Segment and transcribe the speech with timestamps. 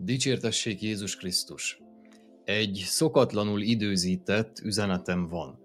[0.00, 1.80] Dicsértessék Jézus Krisztus!
[2.44, 5.58] Egy szokatlanul időzített üzenetem van.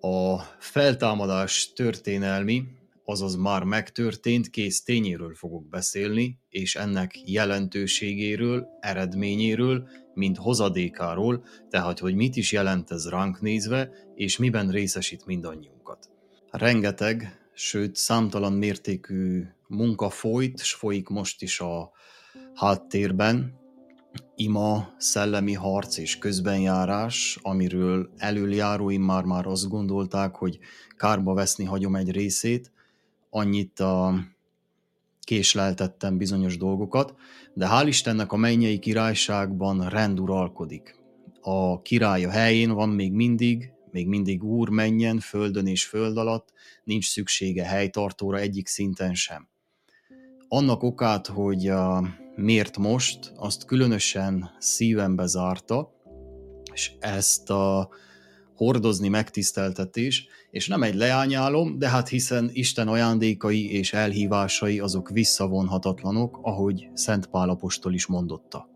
[0.00, 2.64] A feltámadás történelmi,
[3.04, 12.14] azaz már megtörtént kész tényéről fogok beszélni, és ennek jelentőségéről, eredményéről, mint hozadékáról, tehát hogy
[12.14, 16.10] mit is jelent ez ránk nézve, és miben részesít mindannyiunkat.
[16.50, 21.92] Rengeteg, sőt számtalan mértékű munka folyt, s folyik most is a
[22.54, 23.59] háttérben,
[24.40, 30.58] ima, szellemi harc és közbenjárás, amiről előjáróim már-már azt gondolták, hogy
[30.96, 32.72] kárba veszni hagyom egy részét,
[33.30, 34.14] annyit a
[35.20, 37.14] késleltettem bizonyos dolgokat,
[37.54, 40.96] de hál' Istennek a mennyei királyságban rend uralkodik.
[41.40, 46.52] A király a helyén van még mindig, még mindig úr menjen, földön és föld alatt,
[46.84, 49.48] nincs szüksége helytartóra egyik szinten sem.
[50.48, 52.02] Annak okát, hogy a
[52.42, 55.92] miért most, azt különösen szívembe zárta,
[56.72, 57.88] és ezt a
[58.54, 66.38] hordozni megtiszteltetés, és nem egy leányálom, de hát hiszen Isten ajándékai és elhívásai azok visszavonhatatlanok,
[66.42, 68.68] ahogy Szent Pálapostól is mondotta.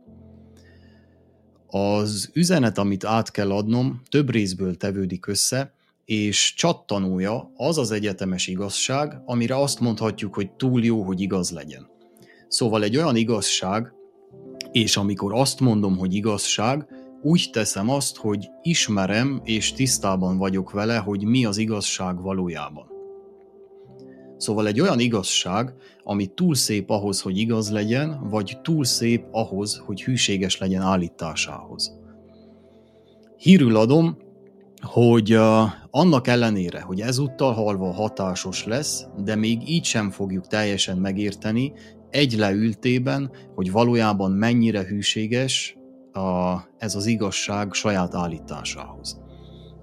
[1.67, 8.47] Az üzenet, amit át kell adnom, több részből tevődik össze, és csattanója az az egyetemes
[8.47, 11.94] igazság, amire azt mondhatjuk, hogy túl jó, hogy igaz legyen.
[12.55, 13.93] Szóval egy olyan igazság,
[14.73, 16.89] és amikor azt mondom, hogy igazság,
[17.23, 22.87] úgy teszem azt, hogy ismerem és tisztában vagyok vele, hogy mi az igazság valójában.
[24.37, 29.83] Szóval egy olyan igazság, ami túl szép ahhoz, hogy igaz legyen, vagy túl szép ahhoz,
[29.87, 31.99] hogy hűséges legyen állításához.
[33.37, 34.17] Hírül adom,
[34.83, 40.99] hogy uh, annak ellenére, hogy ezúttal halva hatásos lesz, de még így sem fogjuk teljesen
[40.99, 41.73] megérteni,
[42.15, 45.77] egy leültében, hogy valójában mennyire hűséges
[46.13, 49.21] a, ez az igazság saját állításához.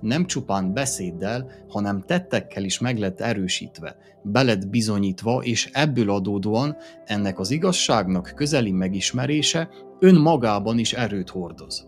[0.01, 6.75] Nem csupán beszéddel, hanem tettekkel is meg lett erősítve, beled bizonyítva, és ebből adódóan
[7.05, 9.69] ennek az igazságnak közeli megismerése
[9.99, 11.87] önmagában is erőt hordoz.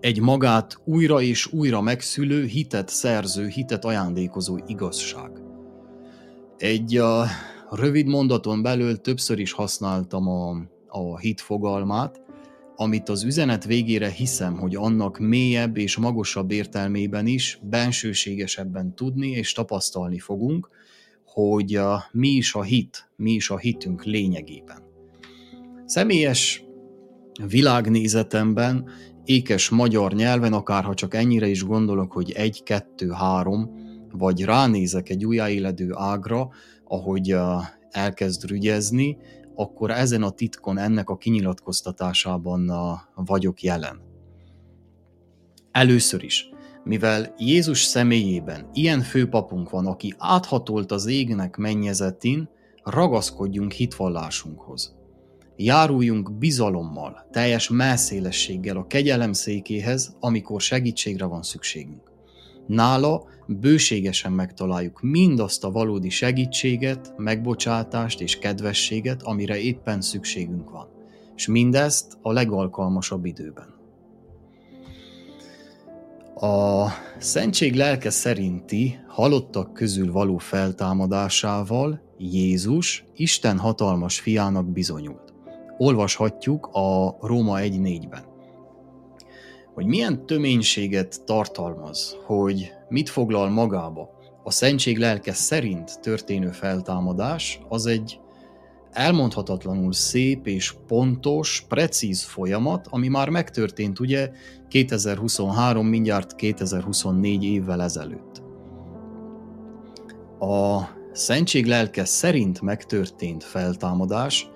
[0.00, 5.30] Egy magát újra és újra megszülő, hitet szerző, hitet ajándékozó igazság.
[6.56, 7.24] Egy a
[7.70, 10.56] rövid mondaton belül többször is használtam a,
[10.88, 12.20] a hit fogalmát,
[12.76, 19.52] amit az üzenet végére hiszem, hogy annak mélyebb és magasabb értelmében is bensőségesebben tudni és
[19.52, 20.68] tapasztalni fogunk,
[21.24, 24.82] hogy a, mi is a hit, mi is a hitünk lényegében.
[25.84, 26.64] Személyes
[27.46, 28.88] világnézetemben,
[29.24, 33.70] ékes magyar nyelven, akárha csak ennyire is gondolok, hogy egy, kettő, három,
[34.12, 36.48] vagy ránézek egy újjáéledő ágra,
[36.88, 37.36] ahogy
[37.90, 39.16] elkezd rügyezni,
[39.54, 42.72] akkor ezen a titkon, ennek a kinyilatkoztatásában
[43.14, 44.00] vagyok jelen.
[45.70, 46.48] Először is,
[46.84, 52.48] mivel Jézus személyében ilyen főpapunk van, aki áthatolt az égnek mennyezetén,
[52.82, 54.96] ragaszkodjunk hitvallásunkhoz.
[55.56, 62.12] Járuljunk bizalommal, teljes messzélességgel a kegyelem székéhez, amikor segítségre van szükségünk.
[62.66, 70.88] Nála bőségesen megtaláljuk mindazt a valódi segítséget, megbocsátást és kedvességet, amire éppen szükségünk van.
[71.36, 73.76] És mindezt a legalkalmasabb időben.
[76.34, 76.86] A
[77.18, 85.34] Szentség lelke szerinti halottak közül való feltámadásával Jézus Isten hatalmas fiának bizonyult.
[85.78, 88.36] Olvashatjuk a Róma 1.4-ben
[89.78, 94.10] hogy milyen töménységet tartalmaz, hogy mit foglal magába
[94.44, 98.20] a szentség lelke szerint történő feltámadás, az egy
[98.90, 104.30] elmondhatatlanul szép és pontos, precíz folyamat, ami már megtörtént ugye
[104.68, 108.42] 2023, mindjárt 2024 évvel ezelőtt.
[110.38, 110.80] A
[111.12, 114.48] szentség lelke szerint megtörtént feltámadás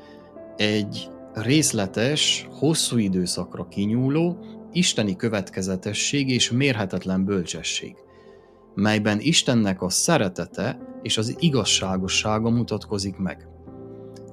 [0.56, 4.36] egy részletes, hosszú időszakra kinyúló,
[4.72, 7.94] isteni következetesség és mérhetetlen bölcsesség,
[8.74, 13.48] melyben Istennek a szeretete és az igazságossága mutatkozik meg.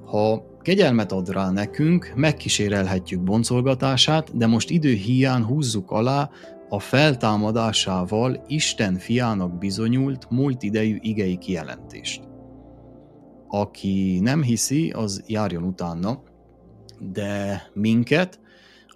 [0.04, 6.30] Ha kegyelmet ad rá nekünk, megkísérelhetjük boncolgatását, de most idő hiány húzzuk alá
[6.68, 12.28] a feltámadásával Isten fiának bizonyult múlt idejű igei kijelentést.
[13.48, 16.22] Aki nem hiszi, az járjon utána,
[17.12, 18.40] de minket,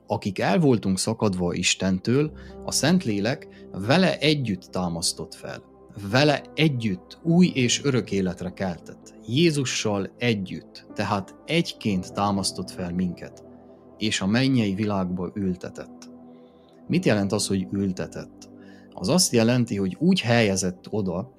[0.07, 2.33] akik el voltunk szakadva Istentől,
[2.65, 5.63] a Szentlélek vele együtt támasztott fel.
[6.11, 9.15] Vele együtt új és örök életre keltett.
[9.27, 13.43] Jézussal együtt, tehát egyként támasztott fel minket.
[13.99, 16.11] és a mennyei világba ültetett.
[16.87, 18.51] Mit jelent az, hogy ültetett?
[18.93, 21.33] Az azt jelenti, hogy úgy helyezett oda,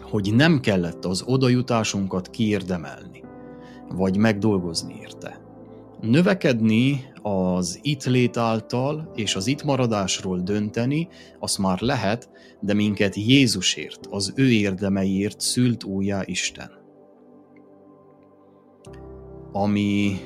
[0.00, 3.22] hogy nem kellett az odajutásunkat kiérdemelni,
[3.88, 5.40] vagy megdolgozni érte.
[6.00, 11.08] Növekedni az itt lét által és az itt maradásról dönteni,
[11.38, 12.30] azt már lehet,
[12.60, 16.70] de minket Jézusért, az ő érdemeiért szült újjá Isten.
[19.52, 20.20] Ami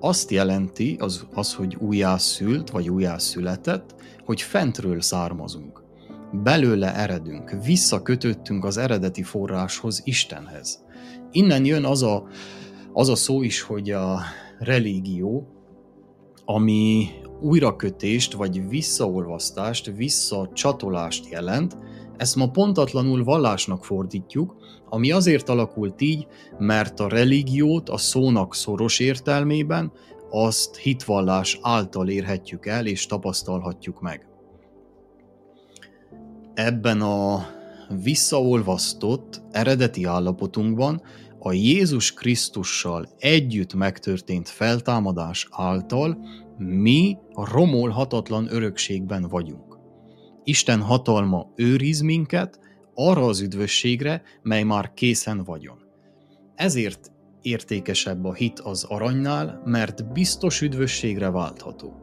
[0.00, 5.84] azt jelenti, az, az hogy újjászült, vagy újjászületett, hogy fentről származunk.
[6.32, 10.84] Belőle eredünk, visszakötöttünk az eredeti forráshoz, Istenhez.
[11.30, 12.28] Innen jön az a,
[12.92, 14.20] az a szó is, hogy a
[14.58, 15.55] religió,
[16.48, 17.08] ami
[17.40, 21.76] újrakötést, vagy visszaolvasztást, visszacsatolást jelent,
[22.16, 24.56] ezt ma pontatlanul vallásnak fordítjuk,
[24.88, 26.26] ami azért alakult így,
[26.58, 29.92] mert a religiót a szónak szoros értelmében
[30.30, 34.26] azt hitvallás által érhetjük el és tapasztalhatjuk meg.
[36.54, 37.46] Ebben a
[38.02, 41.02] visszaolvasztott eredeti állapotunkban
[41.46, 46.18] a Jézus Krisztussal együtt megtörtént feltámadás által
[46.58, 49.78] mi a romolhatatlan örökségben vagyunk.
[50.44, 52.60] Isten hatalma őriz minket
[52.94, 55.78] arra az üdvösségre, mely már készen vagyon.
[56.54, 57.12] Ezért
[57.42, 61.94] értékesebb a hit az aranynál, mert biztos üdvösségre váltható.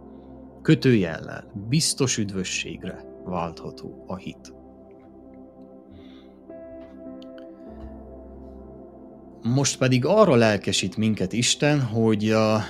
[0.61, 4.62] Kötőjellel, biztos üdvösségre váltható a hit.
[9.43, 12.61] Most pedig arra lelkesít minket Isten, hogy a,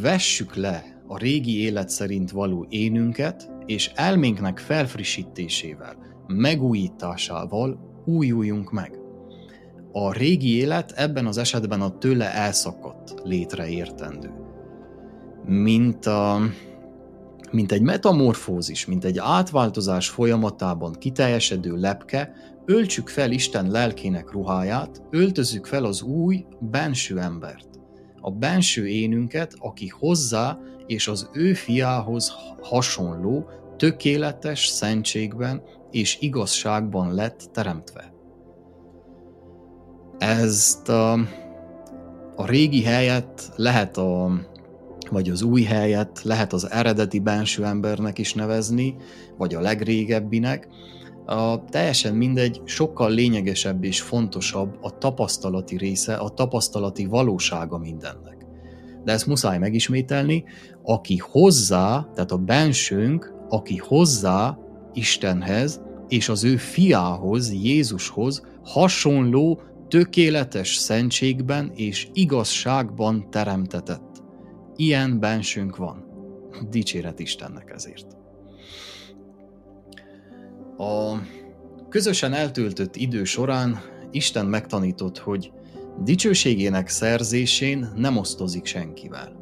[0.00, 5.96] vessük le a régi élet szerint való énünket, és elménknek felfrissítésével,
[6.26, 8.98] megújításával újuljunk meg.
[9.92, 14.30] A régi élet ebben az esetben a tőle elszakadt létre értendő.
[15.44, 16.40] Mint, a,
[17.50, 22.32] mint egy metamorfózis, mint egy átváltozás folyamatában kiteljesedő lepke,
[22.66, 27.68] öltsük fel Isten lelkének ruháját, öltözzük fel az új, benső embert.
[28.20, 37.48] A benső énünket, aki hozzá és az ő fiához hasonló, tökéletes szentségben és igazságban lett
[37.52, 38.12] teremtve.
[40.18, 41.12] Ezt a,
[42.36, 44.40] a régi helyet lehet a,
[45.10, 48.96] vagy az új helyet lehet az eredeti benső embernek is nevezni,
[49.36, 50.68] vagy a legrégebbinek,
[51.26, 58.46] a, teljesen mindegy, sokkal lényegesebb és fontosabb a tapasztalati része, a tapasztalati valósága mindennek.
[59.04, 60.44] De ezt muszáj megismételni,
[60.82, 64.58] aki hozzá, tehát a bensőnk, aki hozzá
[64.92, 74.22] Istenhez és az ő fiához, Jézushoz hasonló, tökéletes szentségben és igazságban teremtetett.
[74.76, 76.04] Ilyen bensőnk van.
[76.70, 78.06] Dicséret Istennek ezért.
[80.78, 81.16] A
[81.88, 83.80] közösen eltöltött idő során
[84.10, 85.52] Isten megtanított, hogy
[86.04, 89.32] dicsőségének szerzésén nem osztozik senkivel.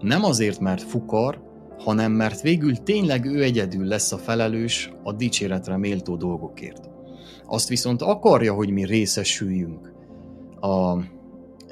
[0.00, 1.42] Nem azért, mert fukar,
[1.78, 6.88] hanem mert végül tényleg ő egyedül lesz a felelős a dicséretre méltó dolgokért.
[7.46, 9.92] Azt viszont akarja, hogy mi részesüljünk
[10.60, 10.96] a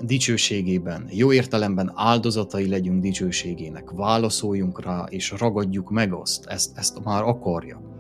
[0.05, 7.23] dicsőségében, jó értelemben áldozatai legyünk dicsőségének, válaszoljunk rá és ragadjuk meg azt, ezt, ezt már
[7.23, 7.96] akarja.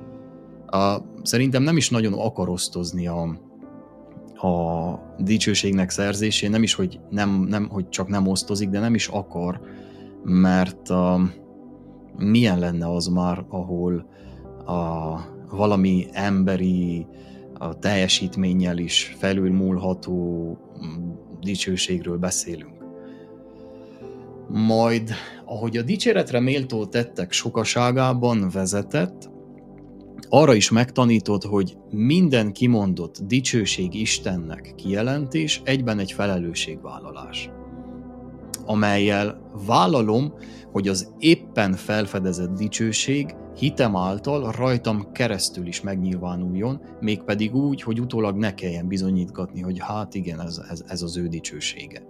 [0.67, 3.23] A, szerintem nem is nagyon akar osztozni a,
[4.47, 9.09] a dicsőségnek szerzésén, nem is, hogy, nem, nem, hogy csak nem osztozik, de nem is
[9.09, 9.61] akar,
[10.23, 11.21] mert a,
[12.17, 14.07] milyen lenne az már, ahol
[14.67, 15.17] a,
[15.51, 17.07] valami emberi
[17.59, 20.49] a teljesítménnyel is felülmúlható
[20.87, 22.75] mm, dicsőségről beszélünk.
[24.49, 25.11] Majd,
[25.45, 29.31] ahogy a dicséretre méltó tettek sokaságában vezetett,
[30.29, 37.51] arra is megtanított, hogy minden kimondott dicsőség Istennek kijelentés egyben egy felelősségvállalás,
[38.67, 40.35] amelyel vállalom,
[40.73, 48.37] hogy az éppen felfedezett dicsőség hitem által rajtam keresztül is megnyilvánuljon, mégpedig úgy, hogy utólag
[48.37, 52.03] ne kelljen bizonyítgatni, hogy hát igen, ez, ez, ez az ő dicsősége.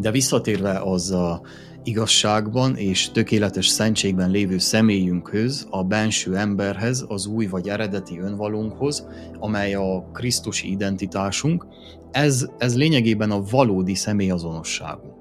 [0.00, 1.40] De visszatérve az a
[1.84, 9.06] igazságban és tökéletes szentségben lévő személyünkhöz, a benső emberhez, az új vagy eredeti önvalónkhoz,
[9.38, 11.66] amely a Krisztusi identitásunk,
[12.10, 15.14] ez, ez lényegében a valódi személyazonosságunk.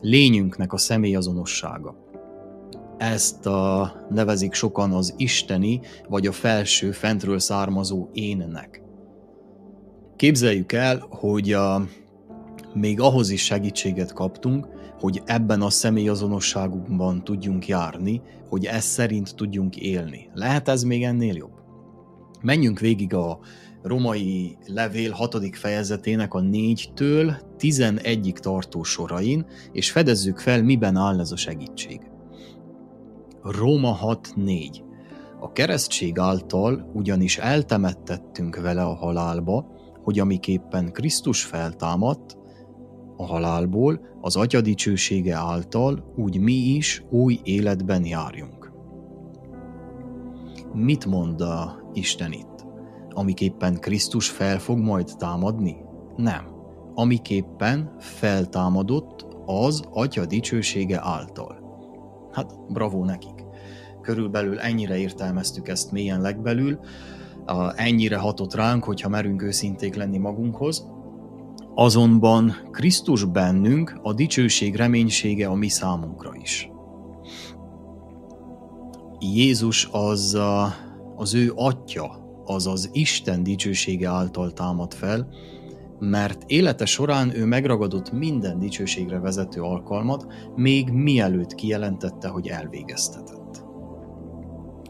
[0.00, 1.96] Lényünknek a személyazonossága.
[2.98, 8.82] Ezt a, nevezik sokan az isteni vagy a felső fentről származó énnek.
[10.16, 11.86] Képzeljük el, hogy a,
[12.74, 19.76] még ahhoz is segítséget kaptunk, hogy ebben a személyazonosságunkban tudjunk járni, hogy ez szerint tudjunk
[19.76, 20.30] élni.
[20.34, 21.52] Lehet ez még ennél jobb?
[22.42, 23.38] Menjünk végig a
[23.82, 25.56] romai levél 6.
[25.56, 32.00] fejezetének a 4-től 11-ig tartó sorain, és fedezzük fel, miben áll ez a segítség.
[33.42, 34.82] Róma 6.4
[35.40, 39.66] A keresztség által ugyanis eltemettettünk vele a halálba,
[40.02, 42.36] hogy amiképpen Krisztus feltámadt,
[43.20, 48.72] a halálból, az Atya dicsősége által, úgy mi is új életben járjunk.
[50.72, 52.66] Mit mond a Isten itt?
[53.10, 55.76] Amiképpen Krisztus fel fog majd támadni?
[56.16, 56.56] Nem.
[56.94, 61.58] Amiképpen feltámadott az Atya dicsősége által.
[62.32, 63.44] Hát bravo nekik.
[64.00, 66.78] Körülbelül ennyire értelmeztük ezt mélyen legbelül,
[67.76, 70.86] ennyire hatott ránk, hogyha merünk őszinték lenni magunkhoz,
[71.80, 76.70] Azonban Krisztus bennünk a dicsőség reménysége a mi számunkra is.
[79.18, 80.38] Jézus az
[81.16, 85.28] az ő atya, az Isten dicsősége által támad fel,
[85.98, 93.64] mert élete során ő megragadott minden dicsőségre vezető alkalmat, még mielőtt kijelentette, hogy elvégeztetett.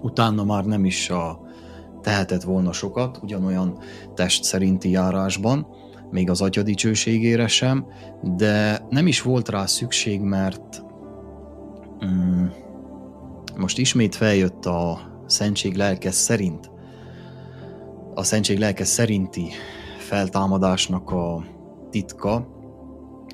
[0.00, 1.40] Utána már nem is a
[2.00, 3.78] tehetett volna sokat, ugyanolyan
[4.14, 5.66] test szerinti járásban,
[6.10, 7.86] még az atya dicsőségére sem,
[8.22, 10.82] de nem is volt rá szükség, mert
[12.06, 12.46] mm,
[13.56, 16.70] most ismét feljött a szentség lelke szerint,
[18.14, 19.48] a szentség lelke szerinti
[19.98, 21.44] feltámadásnak a
[21.90, 22.56] titka,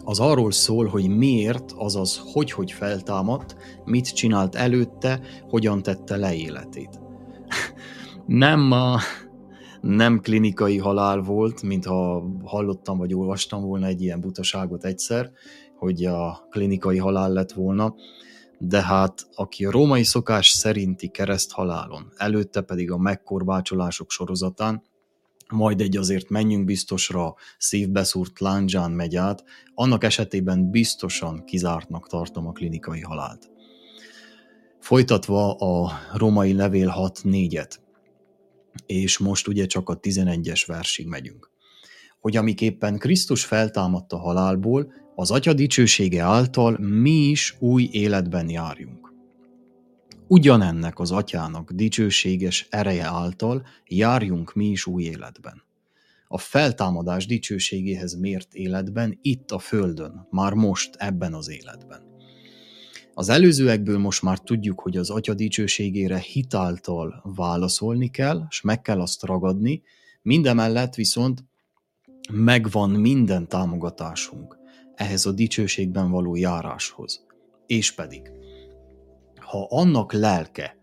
[0.05, 7.01] az arról szól, hogy miért, azaz hogy-hogy feltámadt, mit csinált előtte, hogyan tette le életét.
[8.27, 8.99] nem a,
[9.85, 15.31] nem klinikai halál volt, mintha hallottam vagy olvastam volna egy ilyen butaságot egyszer,
[15.79, 17.95] hogy a klinikai halál lett volna,
[18.59, 24.83] de hát aki a római szokás szerinti kereszt halálon, előtte pedig a megkorbácsolások sorozatán,
[25.49, 32.53] majd egy azért menjünk biztosra szívbeszúrt láncsán megy át, annak esetében biztosan kizártnak tartom a
[32.53, 33.51] klinikai halált.
[34.81, 37.83] Folytatva a római levél 6.4-et
[38.87, 41.51] és most ugye csak a 11-es versig megyünk.
[42.21, 49.13] Hogy amiképpen Krisztus feltámadt a halálból, az Atya dicsősége által mi is új életben járjunk.
[50.27, 55.63] Ugyanennek az Atyának dicsőséges ereje által járjunk mi is új életben.
[56.29, 62.04] A feltámadás dicsőségéhez mért életben, itt a Földön, már most ebben az életben.
[63.17, 69.01] Az előzőekből most már tudjuk, hogy az Atya dicsőségére hitáltal válaszolni kell, és meg kell
[69.01, 69.83] azt ragadni,
[70.23, 71.45] mindemellett viszont
[72.33, 74.59] megvan minden támogatásunk
[74.95, 77.27] ehhez a dicsőségben való járáshoz.
[77.67, 78.31] És pedig,
[79.37, 80.77] ha annak lelke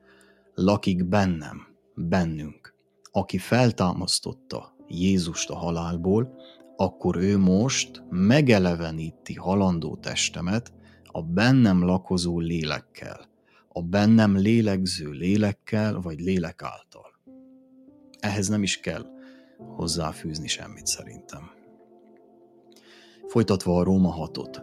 [0.54, 2.74] lakik bennem, bennünk,
[3.12, 6.34] aki feltámasztotta Jézust a halálból,
[6.76, 10.74] akkor ő most megeleveníti halandó testemet,
[11.12, 13.30] a bennem lakozó lélekkel,
[13.68, 17.20] a bennem lélegző lélekkel vagy lélek által.
[18.20, 19.06] Ehhez nem is kell
[19.58, 21.52] hozzáfűzni semmit szerintem.
[23.28, 24.62] Folytatva a Róma hatot.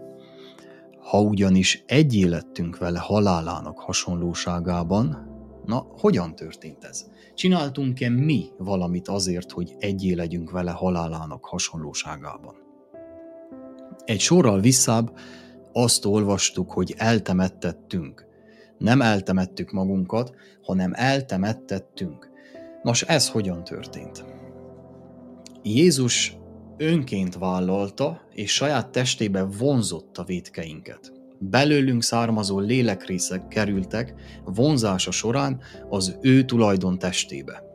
[0.99, 5.27] Ha ugyanis egy élettünk vele halálának hasonlóságában,
[5.65, 7.07] na, hogyan történt ez?
[7.35, 12.55] Csináltunk-e mi valamit azért, hogy egyé legyünk vele halálának hasonlóságában?
[14.05, 15.19] Egy sorral visszább
[15.73, 18.27] azt olvastuk, hogy eltemettettünk.
[18.79, 22.31] Nem eltemettük magunkat, hanem eltemettettünk.
[22.83, 24.25] Nos, ez hogyan történt?
[25.63, 26.37] Jézus
[26.77, 31.13] önként vállalta, és saját testébe vonzotta védkeinket.
[31.39, 37.68] Belőlünk származó lélekrészek kerültek vonzása során az ő tulajdon testébe.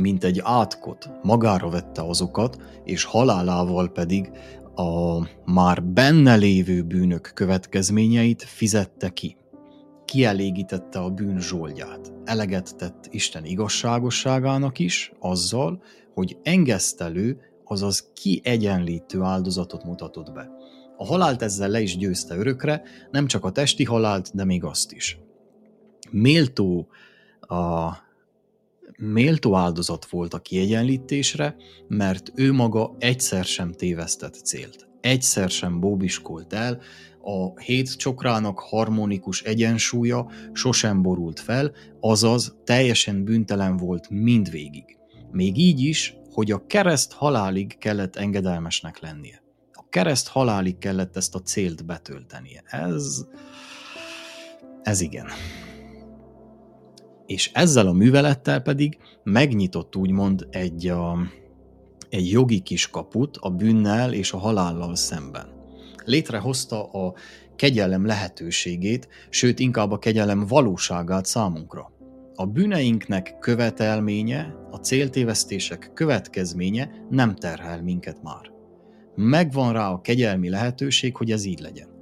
[0.00, 4.30] Mint egy átkot magára vette azokat, és halálával pedig
[4.74, 9.36] a már benne lévő bűnök következményeit fizette ki.
[10.04, 12.12] Kielégítette a bűn zsoldját.
[12.24, 15.82] Eleget tett Isten igazságosságának is, azzal,
[16.14, 20.50] hogy engesztelő, azaz kiegyenlítő áldozatot mutatott be.
[20.96, 24.92] A halált ezzel le is győzte örökre, nem csak a testi halált, de még azt
[24.92, 25.18] is.
[26.10, 26.88] Méltó
[27.40, 27.92] a
[28.98, 31.56] méltó áldozat volt a kiegyenlítésre,
[31.88, 34.88] mert ő maga egyszer sem tévesztett célt.
[35.00, 36.80] Egyszer sem bóbiskolt el,
[37.22, 44.98] a hét csokrának harmonikus egyensúlya sosem borult fel, azaz teljesen büntelen volt mindvégig.
[45.30, 49.42] Még így is hogy a kereszt halálig kellett engedelmesnek lennie.
[49.72, 52.62] A kereszt halálig kellett ezt a célt betöltenie.
[52.66, 53.24] Ez,
[54.82, 55.26] ez igen.
[57.26, 61.18] És ezzel a művelettel pedig megnyitott úgymond egy, a,
[62.08, 65.46] egy jogi kis kaput a bűnnel és a halállal szemben.
[66.04, 67.14] Létrehozta a
[67.56, 71.92] kegyelem lehetőségét, sőt inkább a kegyelem valóságát számunkra.
[72.34, 78.50] A bűneinknek követelménye, a céltévesztések következménye nem terhel minket már.
[79.14, 81.95] Megvan rá a kegyelmi lehetőség, hogy ez így legyen.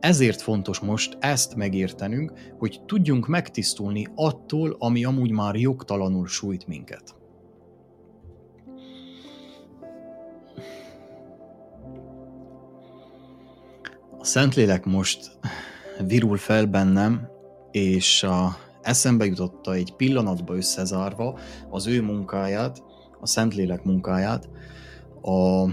[0.00, 7.14] Ezért fontos most ezt megértenünk, hogy tudjunk megtisztulni attól, ami amúgy már jogtalanul sújt minket.
[14.18, 15.38] A Szentlélek most
[16.06, 17.28] virul fel bennem,
[17.70, 21.38] és a eszembe jutotta egy pillanatba összezárva
[21.70, 22.82] az ő munkáját,
[23.20, 24.48] a Szentlélek munkáját,
[25.22, 25.68] a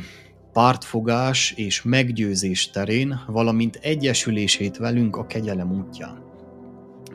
[0.57, 6.23] pártfogás és meggyőzés terén, valamint egyesülését velünk a kegyelem útján.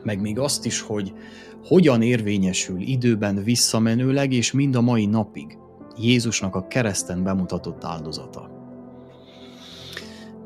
[0.03, 1.13] Meg még azt is, hogy
[1.63, 5.57] hogyan érvényesül időben visszamenőleg és mind a mai napig
[5.97, 8.49] Jézusnak a kereszten bemutatott áldozata.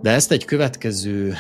[0.02, 1.34] De ezt egy következő,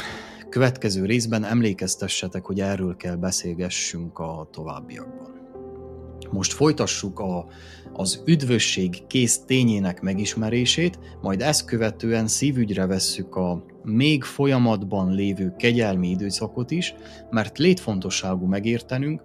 [0.49, 5.46] következő részben emlékeztessetek, hogy erről kell beszélgessünk a továbbiakban.
[6.31, 7.45] Most folytassuk a,
[7.93, 16.09] az üdvösség kész tényének megismerését, majd ezt követően szívügyre vesszük a még folyamatban lévő kegyelmi
[16.09, 16.93] időszakot is,
[17.29, 19.21] mert létfontosságú megértenünk,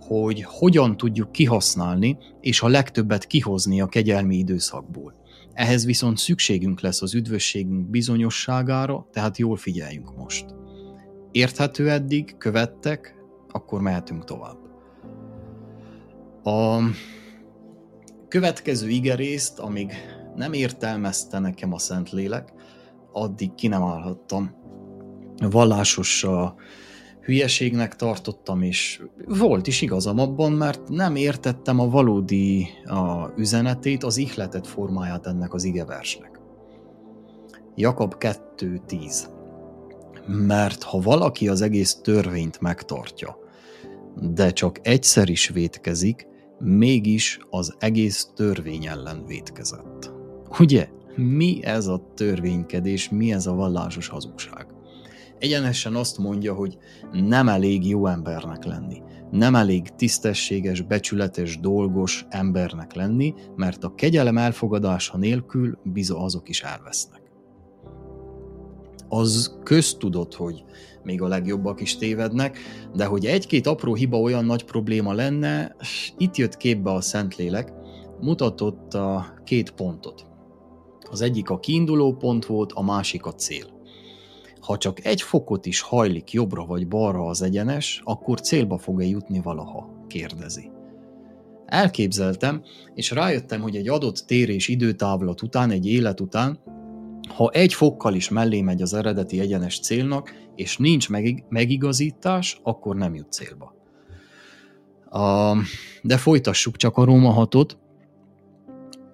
[0.00, 5.14] hogy hogyan tudjuk kihasználni és a legtöbbet kihozni a kegyelmi időszakból.
[5.52, 10.44] Ehhez viszont szükségünk lesz az üdvösségünk bizonyosságára, tehát jól figyeljünk most.
[11.32, 13.14] Érthető eddig, követtek,
[13.48, 14.65] akkor mehetünk tovább.
[16.46, 16.78] A
[18.28, 19.92] következő igerészt, amíg
[20.34, 22.52] nem értelmezte nekem a Szentlélek,
[23.12, 24.54] addig ki nem állhattam.
[25.50, 26.54] Vallásos a
[27.20, 34.16] hülyeségnek tartottam, és volt is igazam abban, mert nem értettem a valódi a üzenetét, az
[34.16, 36.40] ihletet formáját ennek az igeversnek.
[37.74, 39.26] Jakab 2.10
[40.26, 43.38] Mert ha valaki az egész törvényt megtartja,
[44.20, 50.12] de csak egyszer is vétkezik, mégis az egész törvény ellen vétkezett.
[50.58, 50.88] Ugye?
[51.16, 54.66] Mi ez a törvénykedés, mi ez a vallásos hazugság?
[55.38, 56.78] Egyenesen azt mondja, hogy
[57.12, 64.38] nem elég jó embernek lenni, nem elég tisztességes, becsületes, dolgos embernek lenni, mert a kegyelem
[64.38, 67.15] elfogadása nélkül biza azok is elvesznek.
[69.08, 70.64] Az köztudott, hogy
[71.02, 72.58] még a legjobbak is tévednek,
[72.94, 75.76] de hogy egy-két apró hiba olyan nagy probléma lenne,
[76.18, 77.72] itt jött képbe a Szentlélek,
[78.20, 80.26] mutatott a két pontot.
[81.10, 83.74] Az egyik a kiinduló pont volt, a másik a cél.
[84.60, 89.40] Ha csak egy fokot is hajlik jobbra vagy balra az egyenes, akkor célba fog-e jutni
[89.40, 90.04] valaha?
[90.06, 90.70] kérdezi.
[91.66, 92.62] Elképzeltem,
[92.94, 96.58] és rájöttem, hogy egy adott térés időtávlat után, egy élet után
[97.28, 101.08] ha egy fokkal is mellé megy az eredeti egyenes célnak, és nincs
[101.48, 103.74] megigazítás, akkor nem jut célba.
[105.10, 105.56] A,
[106.02, 107.70] de folytassuk csak a Róma 6-ot.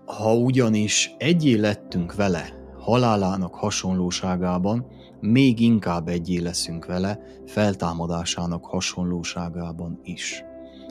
[0.04, 4.86] Ha ugyanis egyé lettünk vele halálának hasonlóságában,
[5.20, 10.44] még inkább egyé leszünk vele feltámadásának hasonlóságában is.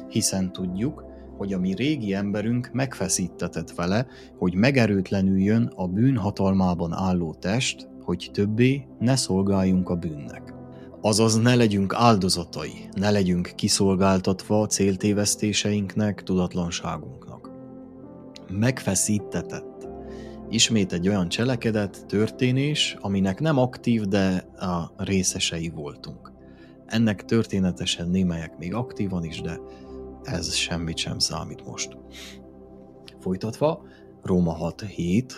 [0.10, 1.11] Hiszen tudjuk,
[1.42, 8.30] hogy a mi régi emberünk megfeszítetett vele, hogy megerőtlenüljön a bűn hatalmában álló test, hogy
[8.34, 10.54] többé ne szolgáljunk a bűnnek.
[11.02, 17.52] Azaz ne legyünk áldozatai, ne legyünk kiszolgáltatva céltévesztéseinknek, tudatlanságunknak.
[18.50, 19.88] Megfeszítetett.
[20.50, 26.32] Ismét egy olyan cselekedet, történés, aminek nem aktív, de a részesei voltunk.
[26.86, 29.60] Ennek történetesen némelyek még aktívan is, de
[30.24, 31.98] ez semmit sem számít most.
[33.20, 33.84] Folytatva,
[34.24, 35.32] Róma 6.7,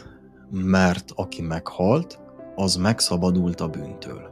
[0.50, 2.20] mert aki meghalt,
[2.56, 4.32] az megszabadult a bűntől.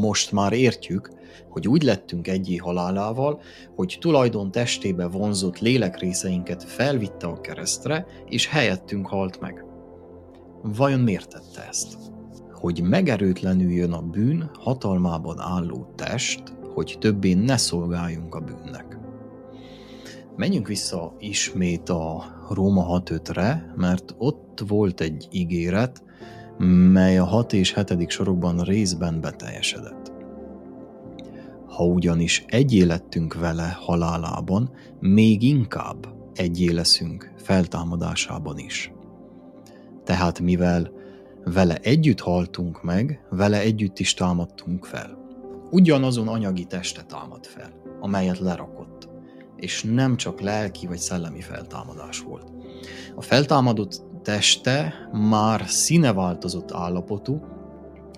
[0.00, 1.10] Most már értjük,
[1.48, 3.40] hogy úgy lettünk egyé halálával,
[3.74, 9.64] hogy tulajdon testébe vonzott lélekrészeinket felvitte a keresztre, és helyettünk halt meg.
[10.62, 11.96] Vajon miért tette ezt?
[12.52, 16.42] Hogy megerőtlenül jön a bűn hatalmában álló test,
[16.74, 18.98] hogy többé ne szolgáljunk a bűnnek.
[20.36, 26.02] Menjünk vissza ismét a Róma 6.5-re, mert ott volt egy ígéret,
[26.92, 28.10] mely a 6 és 7.
[28.10, 30.12] sorokban részben beteljesedett.
[31.66, 38.92] Ha ugyanis egyé lettünk vele halálában, még inkább egyé leszünk feltámadásában is.
[40.04, 40.90] Tehát mivel
[41.44, 45.23] vele együtt haltunk meg, vele együtt is támadtunk fel.
[45.74, 49.08] Ugyanazon anyagi teste támad fel, amelyet lerakott,
[49.56, 52.52] és nem csak lelki vagy szellemi feltámadás volt.
[53.16, 57.40] A feltámadott teste már színeváltozott állapotú,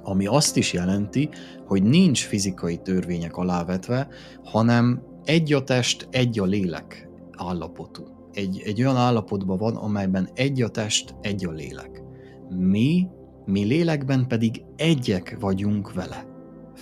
[0.03, 1.29] ami azt is jelenti,
[1.67, 4.09] hogy nincs fizikai törvények alávetve,
[4.45, 8.05] hanem egy a test, egy a lélek állapotú.
[8.33, 12.03] Egy, egy olyan állapotban van, amelyben egy a test, egy a lélek.
[12.49, 13.07] Mi,
[13.45, 16.36] mi lélekben pedig egyek vagyunk vele,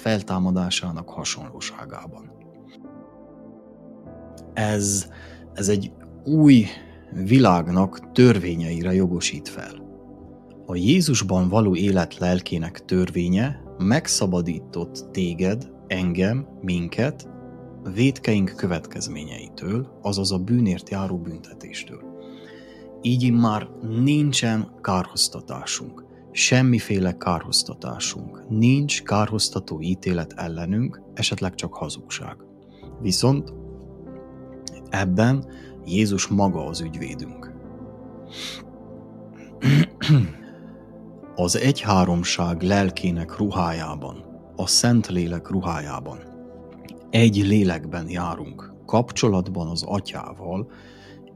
[0.05, 2.33] feltámadásának hasonlóságában.
[4.53, 5.09] Ez,
[5.53, 5.93] ez egy
[6.25, 6.67] új
[7.11, 9.83] világnak törvényeire jogosít fel.
[10.67, 17.29] A Jézusban való élet lelkének törvénye megszabadított téged, engem, minket,
[17.95, 22.03] védkeink következményeitől, azaz a bűnért járó büntetéstől.
[23.03, 23.69] Így már
[24.03, 26.04] nincsen kárhoztatásunk,
[26.37, 32.37] semmiféle kárhoztatásunk, nincs kárhoztató ítélet ellenünk, esetleg csak hazugság.
[33.01, 33.53] Viszont
[34.89, 35.47] ebben
[35.85, 37.53] Jézus maga az ügyvédünk.
[41.35, 44.25] Az egyháromság lelkének ruhájában,
[44.57, 46.19] a Szentlélek ruhájában,
[47.11, 50.71] egy lélekben járunk, kapcsolatban az atyával,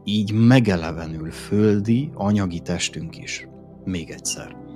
[0.05, 3.49] így megelevenül földi, anyagi testünk is.
[3.85, 4.68] Még egyszer.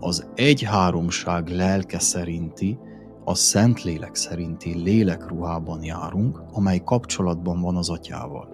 [0.00, 2.78] Az egyháromság lelke szerinti,
[3.24, 8.48] a Szentlélek szerinti lélekruhában járunk, amely kapcsolatban van az atyával.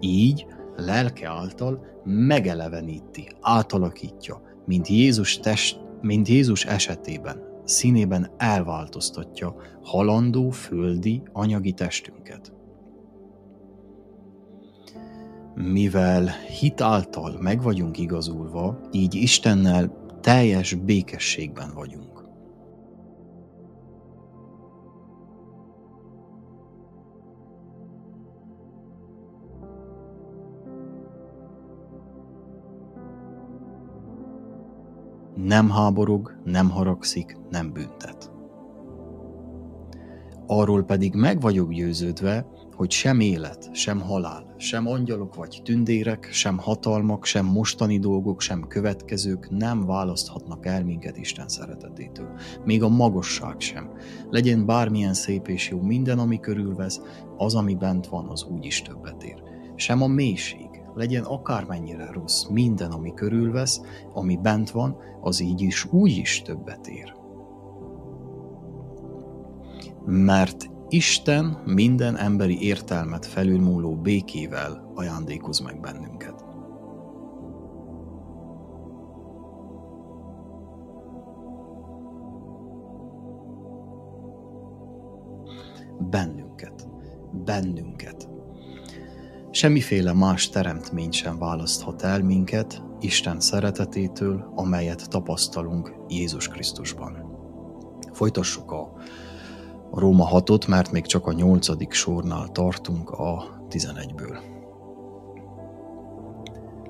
[0.00, 11.22] Így lelke által megeleveníti, átalakítja, mint Jézus, test, mint Jézus esetében, színében elváltoztatja halandó, földi,
[11.32, 12.52] anyagi testünket.
[15.54, 22.10] Mivel hit által meg vagyunk igazulva, így Istennel teljes békességben vagyunk.
[35.50, 38.30] nem háborog, nem haragszik, nem büntet.
[40.46, 42.46] Arról pedig meg vagyok győződve,
[42.80, 48.66] hogy sem élet, sem halál, sem angyalok vagy tündérek, sem hatalmak, sem mostani dolgok, sem
[48.68, 52.28] következők nem választhatnak el minket Isten szeretetétől.
[52.64, 53.90] Még a magasság sem.
[54.30, 57.00] Legyen bármilyen szép és jó minden, ami körülvesz,
[57.36, 59.42] az, ami bent van, az úgyis többet ér.
[59.74, 63.80] Sem a mélység, legyen akármennyire rossz, minden, ami körülvesz,
[64.12, 67.14] ami bent van, az így is úgy is többet ér.
[70.04, 76.44] Mert Isten minden emberi értelmet felülmúló békével ajándékoz meg bennünket.
[85.98, 86.88] Bennünket.
[87.44, 88.28] Bennünket.
[89.50, 97.38] Semmiféle más teremtmény sem választhat el minket Isten szeretetétől, amelyet tapasztalunk Jézus Krisztusban.
[98.12, 98.92] Folytassuk a
[99.92, 104.38] Róma 6-ot, mert még csak a nyolcadik sornál tartunk a 11-ből.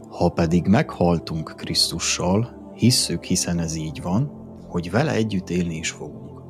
[0.09, 4.31] Ha pedig meghaltunk Krisztussal, hisszük, hiszen ez így van,
[4.69, 6.43] hogy vele együtt élni is fogunk.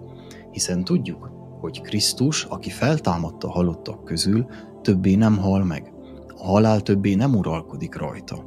[0.50, 4.46] Hiszen tudjuk, hogy Krisztus, aki feltámadta halottak közül,
[4.82, 5.92] többé nem hal meg,
[6.36, 8.44] a halál többé nem uralkodik rajta,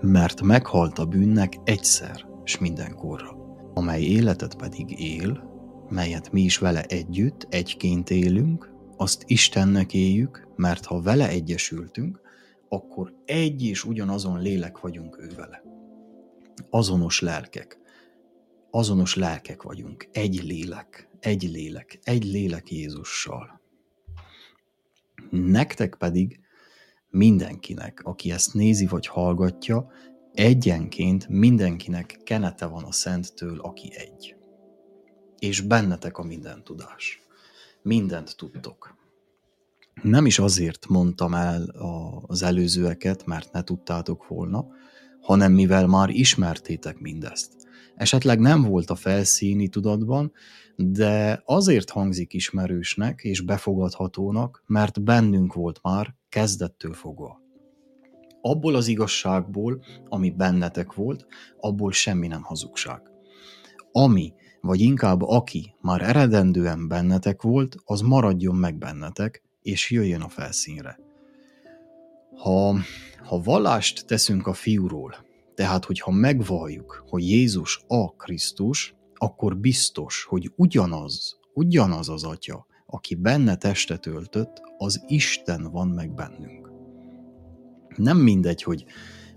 [0.00, 3.36] mert meghalt a bűnnek egyszer s mindenkorra,
[3.74, 5.45] amely életet pedig él,
[5.88, 12.20] melyet mi is vele együtt, egyként élünk, azt Istennek éljük, mert ha vele egyesültünk,
[12.68, 15.62] akkor egy és ugyanazon lélek vagyunk ő vele.
[16.70, 17.78] Azonos lelkek.
[18.70, 20.08] Azonos lelkek vagyunk.
[20.12, 21.08] Egy lélek.
[21.20, 21.98] Egy lélek.
[22.02, 23.60] Egy lélek Jézussal.
[25.30, 26.40] Nektek pedig
[27.10, 29.90] mindenkinek, aki ezt nézi vagy hallgatja,
[30.32, 34.35] egyenként mindenkinek kenete van a Szenttől, aki egy.
[35.38, 37.22] És bennetek a minden tudás.
[37.82, 38.96] Mindent tudtok.
[40.02, 41.62] Nem is azért mondtam el
[42.26, 44.66] az előzőeket, mert ne tudtátok volna,
[45.20, 47.52] hanem mivel már ismertétek mindezt.
[47.96, 50.32] Esetleg nem volt a felszíni tudatban,
[50.76, 57.40] de azért hangzik ismerősnek és befogadhatónak, mert bennünk volt már kezdettől fogva.
[58.40, 61.26] Abból az igazságból, ami bennetek volt,
[61.60, 63.02] abból semmi nem hazugság.
[63.92, 64.32] Ami
[64.66, 70.98] vagy inkább aki már eredendően bennetek volt, az maradjon meg bennetek, és jöjjön a felszínre.
[72.36, 72.76] Ha,
[73.24, 75.14] ha vallást teszünk a fiúról,
[75.54, 83.14] tehát hogyha megvalljuk, hogy Jézus a Krisztus, akkor biztos, hogy ugyanaz, ugyanaz az Atya, aki
[83.14, 86.70] benne testet öltött, az Isten van meg bennünk.
[87.96, 88.84] Nem mindegy, hogy,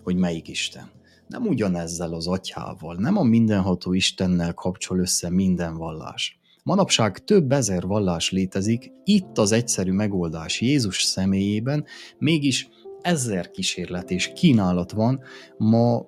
[0.04, 0.92] hogy melyik Isten.
[1.30, 6.40] Nem ugyanezzel az atyával, nem a mindenható Istennel kapcsol össze minden vallás.
[6.64, 11.86] Manapság több ezer vallás létezik, itt az egyszerű megoldás Jézus személyében,
[12.18, 12.70] mégis
[13.02, 15.22] ezer kísérlet és kínálat van
[15.58, 16.06] ma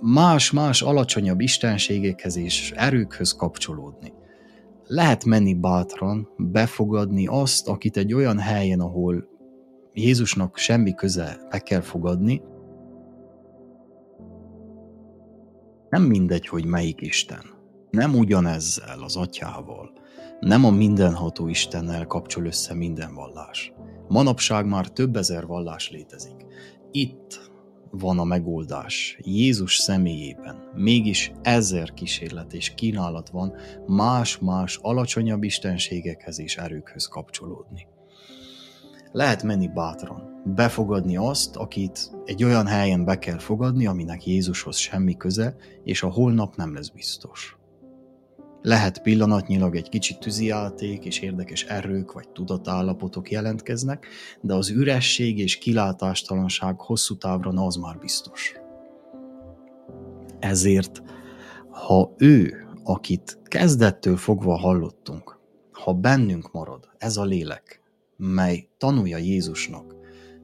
[0.00, 4.12] más-más alacsonyabb istenségekhez és erőkhöz kapcsolódni.
[4.84, 9.28] Lehet menni bátran, befogadni azt, akit egy olyan helyen, ahol
[9.92, 12.42] Jézusnak semmi köze, be kell fogadni.
[15.90, 17.42] Nem mindegy, hogy melyik Isten.
[17.90, 19.92] Nem ugyanezzel az atyával.
[20.40, 23.72] Nem a mindenható Istennel kapcsol össze minden vallás.
[24.08, 26.46] Manapság már több ezer vallás létezik.
[26.90, 27.50] Itt
[27.90, 30.70] van a megoldás Jézus személyében.
[30.74, 33.54] Mégis ezer kísérlet és kínálat van
[33.86, 37.86] más-más alacsonyabb istenségekhez és erőkhöz kapcsolódni.
[39.12, 45.16] Lehet menni bátran, befogadni azt, akit egy olyan helyen be kell fogadni, aminek Jézushoz semmi
[45.16, 47.58] köze, és a holnap nem lesz biztos.
[48.62, 54.06] Lehet pillanatnyilag egy kicsit tűzijáték és érdekes erők vagy tudatállapotok jelentkeznek,
[54.40, 58.54] de az üresség és kilátástalanság hosszú távra az már biztos.
[60.38, 61.02] Ezért,
[61.70, 65.38] ha ő, akit kezdettől fogva hallottunk,
[65.72, 67.82] ha bennünk marad ez a lélek,
[68.18, 69.94] mely tanulja Jézusnak,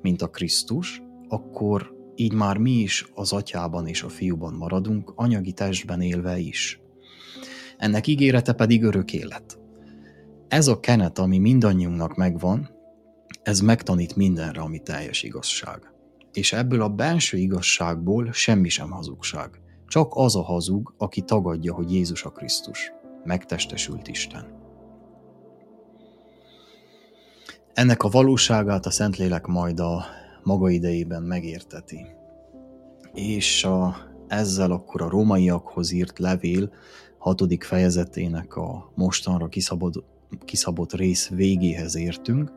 [0.03, 5.53] mint a Krisztus, akkor így már mi is az atyában és a fiúban maradunk, anyagi
[5.53, 6.83] testben élve is
[7.77, 9.59] ennek ígérete pedig örök élet.
[10.49, 12.71] Ez a kenet, ami mindannyiunknak megvan,
[13.43, 15.93] ez megtanít mindenre, ami teljes igazság.
[16.33, 19.61] És ebből a belső igazságból semmi sem hazugság.
[19.87, 22.93] Csak az a hazug, aki tagadja, hogy Jézus a Krisztus,
[23.25, 24.64] megtestesült Isten.
[27.75, 30.05] Ennek a valóságát a Szentlélek majd a
[30.43, 32.07] maga idejében megérteti.
[33.15, 33.97] És a,
[34.29, 36.73] ezzel akkor a rómaiakhoz írt levél
[37.19, 40.05] hatodik fejezetének a mostanra kiszabod,
[40.45, 42.53] kiszabott rész végéhez értünk,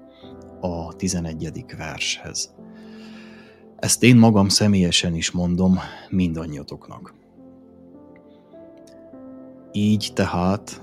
[0.62, 2.54] a tizenegyedik vershez.
[3.76, 7.14] Ezt én magam személyesen is mondom mindannyiatoknak.
[9.72, 10.82] Így tehát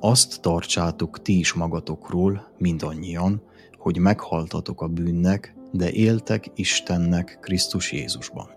[0.00, 3.42] azt tartsátok ti is magatokról, mindannyian,
[3.86, 8.48] hogy meghaltatok a bűnnek, de éltek Istennek Krisztus Jézusban.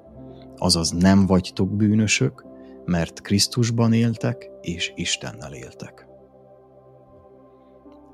[0.58, 2.46] Azaz nem vagytok bűnösök,
[2.86, 6.08] mert Krisztusban éltek és Istennel éltek.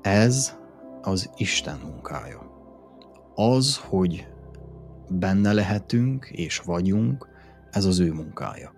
[0.02, 0.56] Ez
[1.02, 2.50] az Isten munkája.
[3.34, 4.26] Az, hogy
[5.08, 7.28] benne lehetünk és vagyunk,
[7.70, 8.74] ez az ő munkája.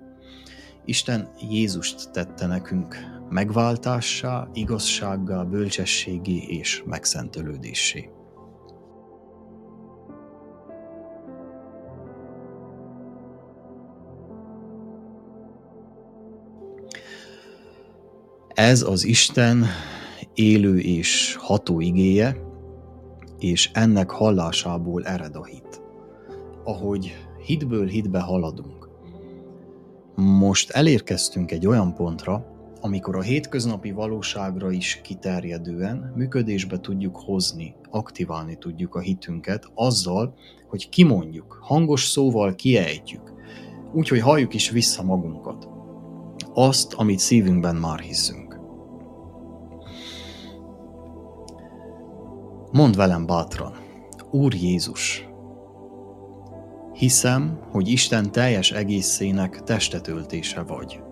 [0.84, 2.96] Isten Jézust tette nekünk
[3.28, 8.10] megváltássá, igazsággá, bölcsességi és megszentelődésé.
[18.58, 19.64] Ez az Isten
[20.34, 22.36] élő és ható igéje,
[23.38, 25.82] és ennek hallásából ered a hit.
[26.64, 28.88] Ahogy hitből hitbe haladunk.
[30.14, 32.46] Most elérkeztünk egy olyan pontra,
[32.80, 40.34] amikor a hétköznapi valóságra is kiterjedően működésbe tudjuk hozni, aktiválni tudjuk a hitünket azzal,
[40.68, 43.32] hogy kimondjuk, hangos szóval kiejtjük,
[43.92, 45.68] úgyhogy halljuk is vissza magunkat.
[46.54, 48.47] Azt, amit szívünkben már hiszünk.
[52.78, 53.72] Mondd velem bátran,
[54.30, 55.28] Úr Jézus,
[56.92, 61.02] hiszem, hogy Isten teljes egészének testetöltése vagy.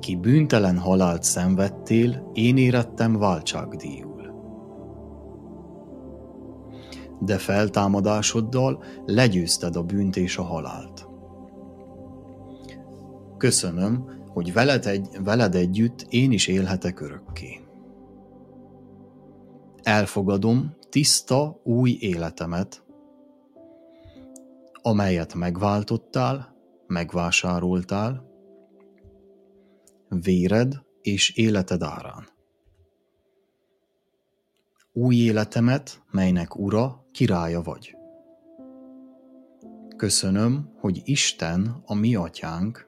[0.00, 4.32] Ki bűntelen halált szenvedtél, én érettem váltságdíjul.
[7.20, 11.08] De feltámadásoddal legyőzted a bűnt és a halált.
[13.36, 17.67] Köszönöm, hogy veled, egy, veled együtt én is élhetek örökké
[19.88, 22.84] elfogadom tiszta új életemet,
[24.72, 28.24] amelyet megváltottál, megvásároltál,
[30.08, 32.28] véred és életed árán.
[34.92, 37.96] Új életemet, melynek ura, királya vagy.
[39.96, 42.86] Köszönöm, hogy Isten, a mi atyánk,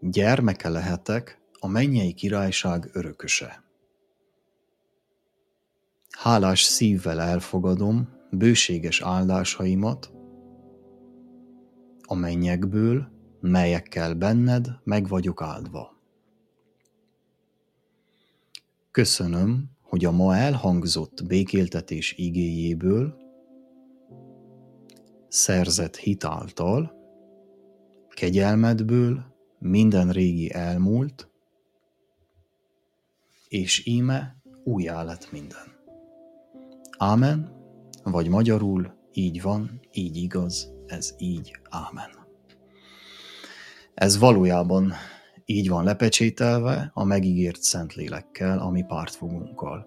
[0.00, 3.61] gyermeke lehetek a mennyei királyság örököse.
[6.18, 10.12] Hálás szívvel elfogadom bőséges áldásaimat
[12.02, 13.08] a mennyekből,
[13.40, 16.00] melyekkel benned meg vagyok áldva.
[18.90, 23.16] Köszönöm, hogy a ma elhangzott békéltetés igéjéből
[25.28, 26.94] szerzett hitáltal,
[28.08, 29.24] kegyelmedből
[29.58, 31.30] minden régi elmúlt,
[33.48, 35.81] és íme újjá lett minden.
[37.02, 37.52] Ámen,
[38.04, 42.10] vagy magyarul így van, így igaz, ez így, ámen.
[43.94, 44.92] Ez valójában
[45.44, 49.86] így van lepecsételve a megígért Szentlélekkel, ami pártfogunkkal.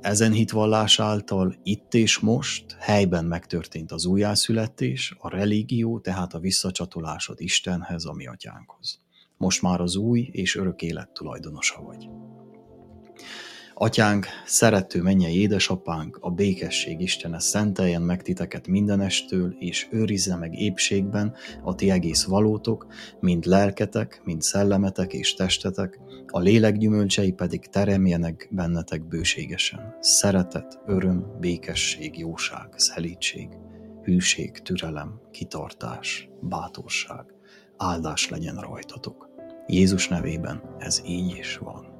[0.00, 7.40] Ezen hitvallás által itt és most helyben megtörtént az újjászületés, a religió, tehát a visszacsatolásod
[7.40, 9.00] Istenhez, a mi atyánkhoz.
[9.36, 12.08] Most már az új és örök élet tulajdonosa vagy.
[13.82, 21.34] Atyánk, szerető mennyei édesapánk, a békesség Istene szenteljen meg titeket mindenestől, és őrizze meg épségben
[21.62, 22.86] a ti egész valótok,
[23.20, 29.96] mind lelketek, mind szellemetek és testetek, a lélek gyümölcsei pedig teremjenek bennetek bőségesen.
[30.00, 33.48] Szeretet, öröm, békesség, jóság, szelítség,
[34.02, 37.24] hűség, türelem, kitartás, bátorság,
[37.76, 39.28] áldás legyen rajtatok.
[39.66, 41.92] Jézus nevében ez így is van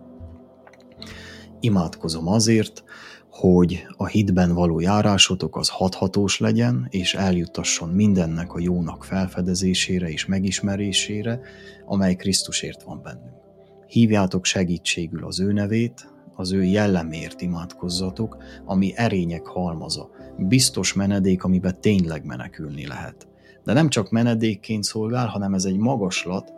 [1.63, 2.85] imádkozom azért,
[3.31, 10.27] hogy a hitben való járásotok az hathatós legyen, és eljuttasson mindennek a jónak felfedezésére és
[10.27, 11.41] megismerésére,
[11.87, 13.41] amely Krisztusért van bennünk.
[13.87, 21.81] Hívjátok segítségül az ő nevét, az ő jellemért imádkozzatok, ami erények halmaza, biztos menedék, amiben
[21.81, 23.29] tényleg menekülni lehet.
[23.65, 26.53] De nem csak menedékként szolgál, hanem ez egy magaslat,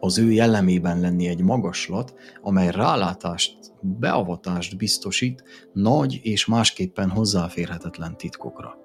[0.00, 8.78] az ő jellemében lenni egy magaslat, amely rálátást, beavatást biztosít nagy és másképpen hozzáférhetetlen titkokra.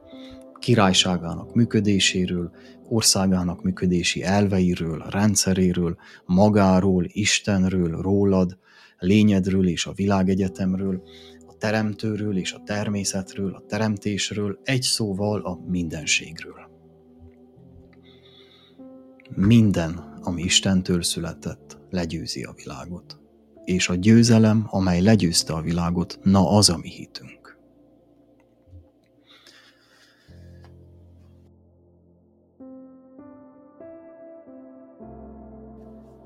[0.59, 2.51] Királyságának működéséről,
[2.89, 8.57] országának működési elveiről, rendszeréről, magáról, Istenről, rólad,
[8.99, 11.01] lényedről és a világegyetemről,
[11.47, 16.70] a teremtőről és a természetről, a teremtésről, egy szóval a mindenségről.
[19.35, 23.19] Minden ami Istentől született, legyőzi a világot.
[23.65, 27.57] És a győzelem, amely legyőzte a világot, na az a mi hitünk.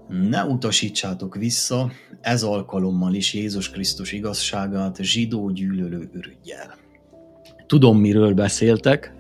[0.08, 1.92] Ne utasítsátok vissza
[2.22, 6.76] ez alkalommal is Jézus Krisztus igazságát zsidó gyűlölő ürügyjel.
[7.68, 9.15] Tudom, miről beszéltek,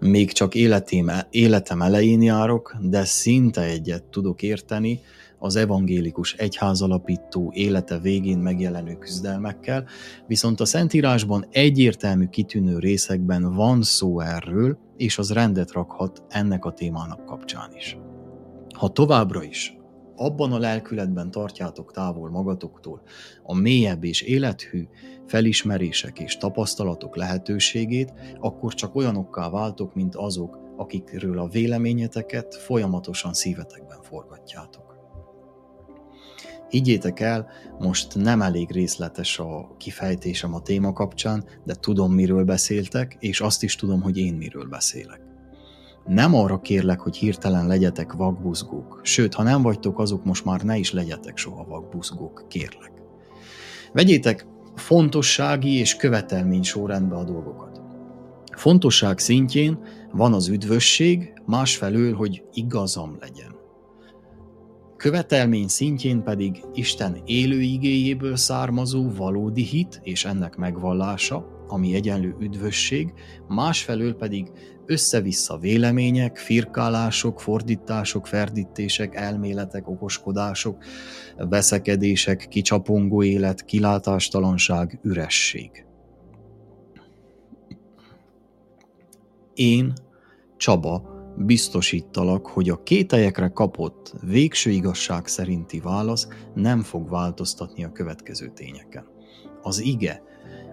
[0.00, 5.00] még csak életém, életem elején járok, de szinte egyet tudok érteni
[5.38, 9.84] az evangélikus egyházalapító élete végén megjelenő küzdelmekkel,
[10.26, 16.72] viszont a Szentírásban egyértelmű kitűnő részekben van szó erről, és az rendet rakhat ennek a
[16.72, 17.98] témának kapcsán is.
[18.74, 19.76] Ha továbbra is
[20.16, 23.02] abban a lelkületben tartjátok távol magatoktól
[23.42, 24.88] a mélyebb és élethű
[25.26, 34.02] felismerések és tapasztalatok lehetőségét, akkor csak olyanokká váltok, mint azok, akikről a véleményeteket folyamatosan szívetekben
[34.02, 34.84] forgatjátok.
[36.68, 37.48] Higgyétek el,
[37.78, 43.62] most nem elég részletes a kifejtésem a téma kapcsán, de tudom, miről beszéltek, és azt
[43.62, 45.25] is tudom, hogy én miről beszélek.
[46.06, 50.76] Nem arra kérlek, hogy hirtelen legyetek vakbuzgók, sőt, ha nem vagytok azok, most már ne
[50.76, 52.92] is legyetek soha vakbuzgók, kérlek.
[53.92, 57.80] Vegyétek fontossági és követelmény sorrendbe a dolgokat.
[58.56, 59.78] Fontosság szintjén
[60.12, 63.54] van az üdvösség, másfelől, hogy igazam legyen.
[64.96, 73.12] Követelmény szintjén pedig Isten élő igéjéből származó valódi hit és ennek megvallása, ami egyenlő üdvösség,
[73.48, 74.50] másfelől pedig
[74.86, 80.84] össze-vissza vélemények, firkálások, fordítások, ferdítések, elméletek, okoskodások,
[81.36, 85.86] veszekedések, kicsapongó élet, kilátástalanság, üresség.
[89.54, 89.92] Én,
[90.56, 98.52] Csaba, biztosítalak, hogy a kételyekre kapott végső igazság szerinti válasz nem fog változtatni a következő
[98.54, 99.06] tényeken.
[99.62, 100.22] Az ige,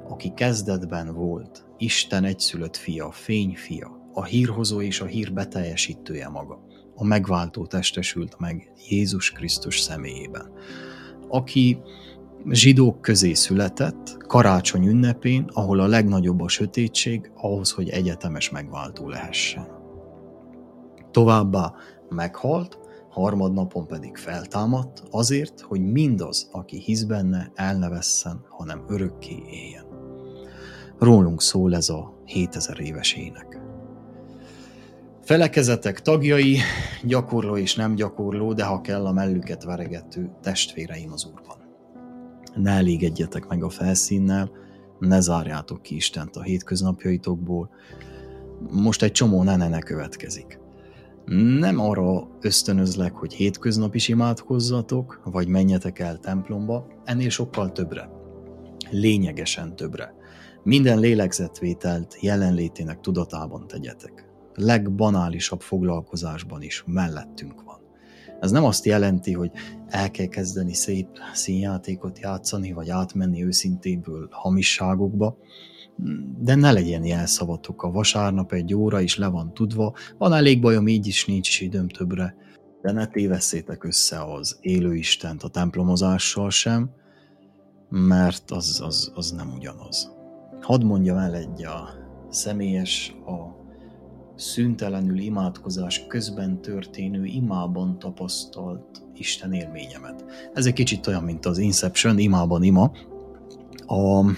[0.08, 6.66] aki kezdetben volt, Isten egyszülött fia, fényfia, a hírhozó és a hír beteljesítője maga.
[6.95, 10.51] A megváltó testesült meg Jézus Krisztus személyében,
[11.28, 11.82] aki
[12.49, 19.68] zsidók közé született, karácsony ünnepén, ahol a legnagyobb a sötétség, ahhoz, hogy egyetemes megváltó lehessen.
[21.11, 21.74] Továbbá
[22.09, 22.78] meghalt,
[23.09, 29.86] harmadnapon pedig feltámadt, azért, hogy mindaz, aki hisz benne, el ne vesszen, hanem örökké éljen.
[30.99, 33.62] Rólunk szól ez a 7000 éves ének.
[35.24, 36.58] Felekezetek tagjai,
[37.04, 41.58] gyakorló és nem gyakorló, de ha kell a mellüket veregető testvéreim az Úrban.
[42.56, 44.52] Ne elégedjetek meg a felszínnel,
[45.00, 47.70] ne zárjátok ki Istent a hétköznapjaitokból.
[48.72, 50.60] Most egy csomó ne következik.
[51.60, 58.10] Nem arra ösztönözlek, hogy hétköznap is imádkozzatok, vagy menjetek el templomba, ennél sokkal többre.
[58.90, 60.14] Lényegesen többre.
[60.64, 64.33] Minden lélegzetvételt jelenlétének tudatában tegyetek.
[64.56, 67.82] Legbanálisabb foglalkozásban is mellettünk van.
[68.39, 69.51] Ez nem azt jelenti, hogy
[69.88, 75.38] el kell kezdeni szép színjátékot játszani, vagy átmenni őszintéből hamisságokba,
[76.39, 77.84] de ne legyen jelszavatok.
[77.84, 81.62] A vasárnap egy óra is le van tudva, van elég bajom, így is nincs is
[81.62, 82.36] időm többre,
[82.82, 86.89] de ne tévesszétek össze az élő Istent a templomozással sem,
[87.89, 90.12] mert az, az, az nem ugyanaz.
[90.62, 91.89] Hadd mondjam el egy a
[92.30, 93.62] személyes, a
[94.36, 100.26] szüntelenül imádkozás közben történő imában tapasztalt Isten élményemet.
[100.54, 102.92] Ez egy kicsit olyan, mint az Inception, imában ima.
[103.88, 104.32] A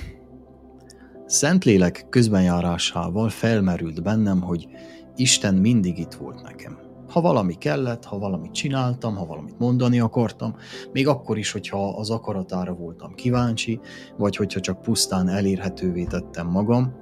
[1.26, 4.68] Szentlélek közbenjárásával felmerült bennem, hogy
[5.16, 6.78] Isten mindig itt volt nekem.
[7.10, 10.56] Ha valami kellett, ha valamit csináltam, ha valamit mondani akartam,
[10.92, 13.80] még akkor is, hogyha az akaratára voltam kíváncsi,
[14.18, 16.94] vagy hogyha csak pusztán elérhetővé tettem magam,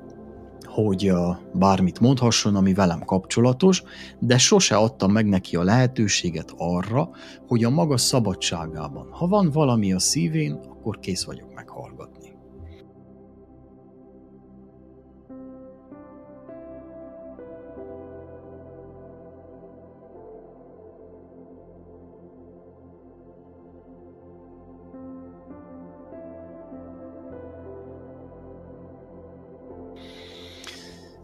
[0.66, 1.12] hogy
[1.54, 3.84] bármit mondhasson, ami velem kapcsolatos,
[4.20, 7.10] de sose adtam meg neki a lehetőséget arra,
[7.48, 12.13] hogy a maga szabadságában, ha van valami a szívén, akkor kész vagyok meghallgatni.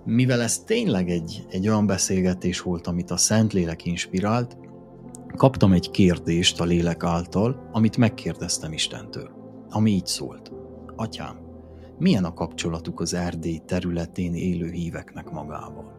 [0.09, 4.57] Mivel ez tényleg egy, egy olyan beszélgetés volt, amit a Szentlélek inspirált,
[5.35, 9.29] kaptam egy kérdést a lélek által, amit megkérdeztem Istentől,
[9.69, 10.51] ami így szólt.
[10.95, 11.39] Atyám,
[11.97, 15.97] milyen a kapcsolatuk az Erdély területén élő híveknek magával?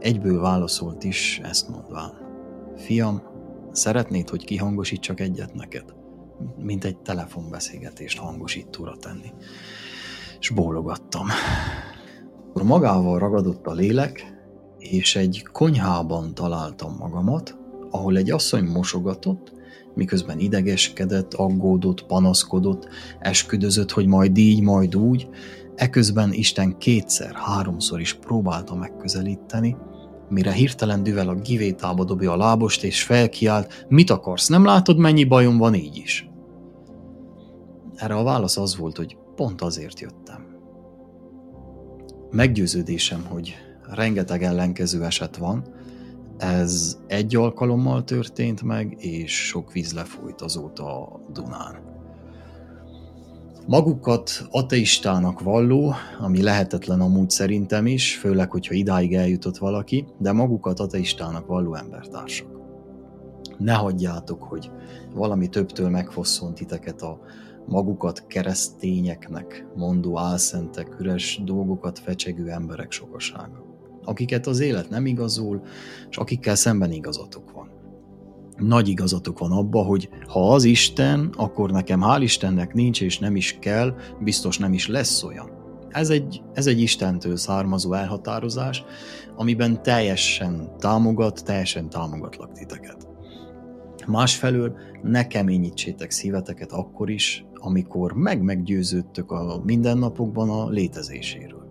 [0.00, 2.12] Egyből válaszolt is ezt mondván.
[2.76, 3.22] Fiam,
[3.72, 5.94] szeretnéd, hogy kihangosítsak egyet neked?
[6.58, 9.32] Mint egy telefonbeszélgetést hangosítóra tenni.
[10.40, 11.26] És bólogattam.
[12.64, 14.34] Magával ragadott a lélek,
[14.78, 17.58] és egy konyhában találtam magamat,
[17.90, 19.52] ahol egy asszony mosogatott,
[19.94, 22.88] miközben idegeskedett, aggódott, panaszkodott,
[23.18, 25.28] esküdözött, hogy majd így, majd úgy,
[25.74, 29.76] eközben Isten kétszer, háromszor is próbálta megközelíteni,
[30.28, 35.24] mire hirtelen düvel a givétába dobja a lábost, és felkiált, mit akarsz, nem látod, mennyi
[35.24, 36.30] bajom van így is?
[37.94, 40.53] Erre a válasz az volt, hogy pont azért jöttem.
[42.34, 43.54] Meggyőződésem, hogy
[43.90, 45.64] rengeteg ellenkező eset van,
[46.38, 51.76] ez egy alkalommal történt meg, és sok víz lefolyt azóta a Dunán.
[53.66, 60.80] Magukat ateistának valló, ami lehetetlen amúgy szerintem is, főleg, hogyha idáig eljutott valaki, de magukat
[60.80, 62.48] ateistának valló embertársak.
[63.58, 64.70] Ne hagyjátok, hogy
[65.12, 67.20] valami többtől megfosszon titeket a
[67.66, 73.64] magukat keresztényeknek mondó álszentek, üres dolgokat fecsegő emberek sokasága,
[74.04, 75.62] akiket az élet nem igazol,
[76.10, 77.72] és akikkel szemben igazatok van.
[78.56, 83.36] Nagy igazatok van abba, hogy ha az Isten, akkor nekem hál' Istennek nincs és nem
[83.36, 85.50] is kell, biztos nem is lesz olyan.
[85.88, 88.84] Ez egy, ez egy Istentől származó elhatározás,
[89.36, 93.08] amiben teljesen támogat, teljesen támogatlak titeket.
[94.06, 101.66] Másfelől ne keményítsétek szíveteket akkor is, amikor meg-meggyőződtök a mindennapokban a létezéséről.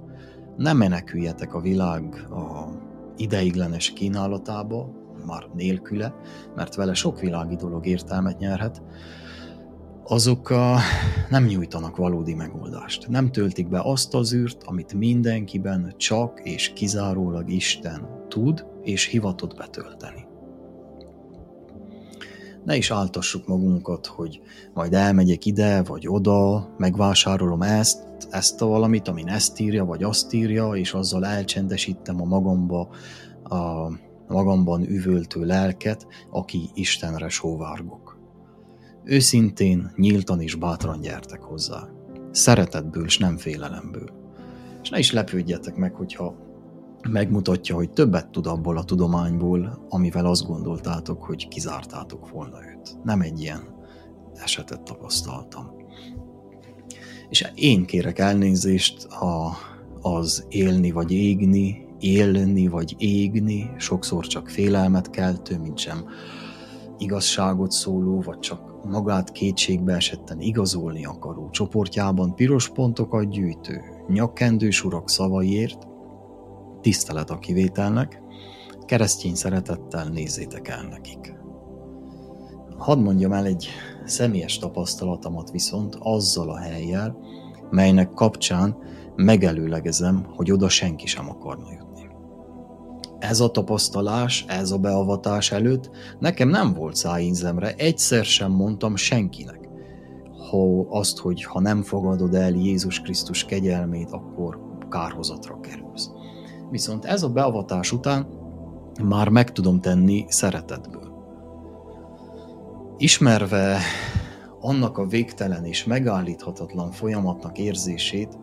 [0.57, 2.69] Ne meneküljetek a világ a
[3.17, 4.89] ideiglenes kínálatába,
[5.25, 6.13] már nélküle,
[6.55, 8.81] mert vele sok világi dolog értelmet nyerhet,
[10.03, 10.77] azok a,
[11.29, 13.07] nem nyújtanak valódi megoldást.
[13.07, 19.55] Nem töltik be azt az űrt, amit mindenkiben csak és kizárólag Isten tud és hivatott
[19.55, 20.22] betölteni
[22.65, 24.41] ne is áltassuk magunkat, hogy
[24.73, 30.33] majd elmegyek ide vagy oda, megvásárolom ezt, ezt a valamit, amin ezt írja, vagy azt
[30.33, 32.89] írja, és azzal elcsendesítem a magamba,
[33.43, 33.91] a
[34.27, 38.17] magamban üvöltő lelket, aki Istenre sóvárgok.
[39.03, 41.87] Őszintén, nyíltan és bátran gyertek hozzá.
[42.31, 44.09] Szeretetből, és nem félelemből.
[44.81, 46.35] És ne is lepődjetek meg, hogyha
[47.09, 52.97] megmutatja, hogy többet tud abból a tudományból, amivel azt gondoltátok, hogy kizártátok volna őt.
[53.03, 53.61] Nem egy ilyen
[54.33, 55.71] esetet tapasztaltam.
[57.29, 59.55] És én kérek elnézést, ha
[60.01, 66.05] az élni vagy égni, élni vagy égni, sokszor csak félelmet keltő, mint sem
[66.97, 75.09] igazságot szóló, vagy csak magát kétségbe esetten igazolni akaró csoportjában piros pontokat gyűjtő, nyakkendős urak
[75.09, 75.87] szavaiért,
[76.83, 78.21] tisztelet a kivételnek,
[78.85, 81.33] keresztény szeretettel nézzétek el nekik.
[82.77, 83.67] Hadd mondjam el egy
[84.05, 87.17] személyes tapasztalatomat viszont azzal a helyjel,
[87.69, 88.77] melynek kapcsán
[89.15, 92.09] megelőlegezem, hogy oda senki sem akarna jutni.
[93.19, 99.69] Ez a tapasztalás, ez a beavatás előtt nekem nem volt szájízemre, egyszer sem mondtam senkinek,
[100.49, 104.59] ha azt, hogy ha nem fogadod el Jézus Krisztus kegyelmét, akkor
[104.89, 106.09] kárhozatra kerülsz.
[106.73, 108.27] Viszont ez a beavatás után
[109.03, 111.13] már meg tudom tenni szeretetből.
[112.97, 113.77] Ismerve
[114.59, 118.39] annak a végtelen és megállíthatatlan folyamatnak érzését,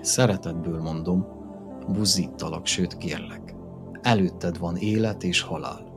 [0.00, 1.26] szeretetből mondom,
[1.88, 3.54] buzítalak, sőt kérlek.
[4.02, 5.92] Előtted van élet és halál.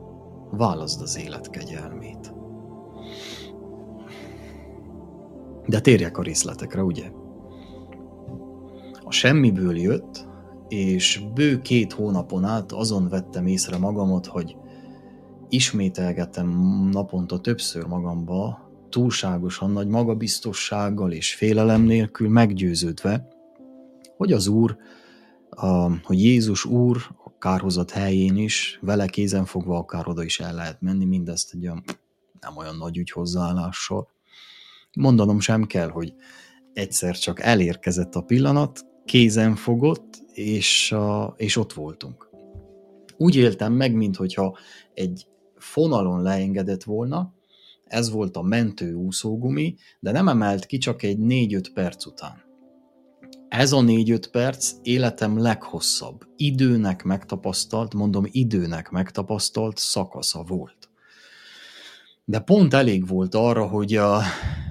[0.50, 2.32] Válaszd az élet kegyelmét.
[5.66, 7.10] De térjek a részletekre, ugye?
[9.04, 10.27] A semmiből jött,
[10.68, 14.56] és bő két hónapon át azon vettem észre magamat, hogy
[15.48, 16.48] ismételgetem
[16.92, 23.28] naponta többször magamba, túlságosan nagy magabiztossággal és félelem nélkül meggyőződve,
[24.16, 24.76] hogy az Úr,
[25.50, 25.66] a,
[26.02, 30.80] hogy Jézus Úr a kárhozat helyén is, vele kézen fogva akár oda is el lehet
[30.80, 31.84] menni, mindezt egy olyan,
[32.40, 34.08] nem olyan nagy ügy hozzáállással.
[34.96, 36.14] Mondanom sem kell, hogy
[36.72, 42.30] egyszer csak elérkezett a pillanat, kézen fogott, és, a, és ott voltunk.
[43.16, 44.56] Úgy éltem meg, mintha
[44.94, 47.34] egy fonalon leengedett volna,
[47.84, 52.42] ez volt a mentő úszógumi, de nem emelt ki csak egy 4-5 perc után.
[53.48, 60.90] Ez a 4-5 perc életem leghosszabb, időnek megtapasztalt, mondom időnek megtapasztalt szakasza volt.
[62.24, 64.20] De pont elég volt arra, hogy a,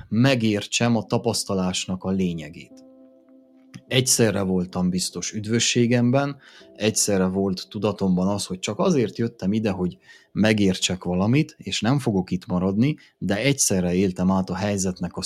[0.10, 2.87] megértsem a tapasztalásnak a lényegét.
[3.88, 6.38] Egyszerre voltam biztos üdvösségemben,
[6.76, 9.98] egyszerre volt tudatomban az, hogy csak azért jöttem ide, hogy
[10.32, 15.24] megértsek valamit, és nem fogok itt maradni, de egyszerre éltem át a helyzetnek, a,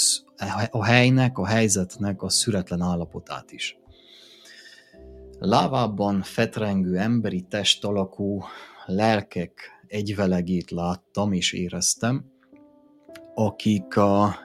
[0.71, 3.77] a helynek, a helyzetnek a szüretlen állapotát is.
[5.39, 8.43] Lávában fetrengő emberi test alakú
[8.85, 12.25] lelkek egyvelegét láttam és éreztem,
[13.35, 14.35] akik a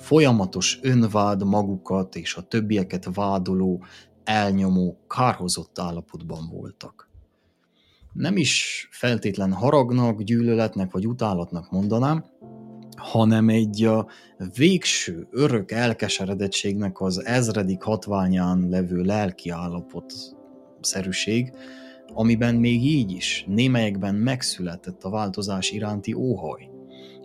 [0.00, 3.84] folyamatos önvád magukat és a többieket vádoló,
[4.24, 7.08] elnyomó, kárhozott állapotban voltak.
[8.12, 12.24] Nem is feltétlen haragnak, gyűlöletnek vagy utálatnak mondanám,
[12.96, 14.06] hanem egy a
[14.54, 20.12] végső, örök elkeseredettségnek az ezredik hatványán levő lelki állapot
[20.80, 21.52] szerűség,
[22.14, 26.70] amiben még így is némelyekben megszületett a változás iránti óhaj.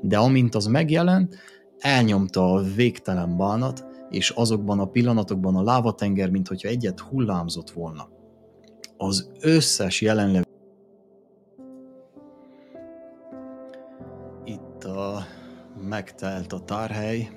[0.02, 1.36] De amint az megjelent,
[1.80, 8.10] elnyomta a végtelen bánat, és azokban a pillanatokban a lávatenger, mint hogyha egyet hullámzott volna.
[8.98, 10.44] Az összes jelenlevő
[14.44, 15.26] itt a
[15.90, 17.30] megtelt a tárhely,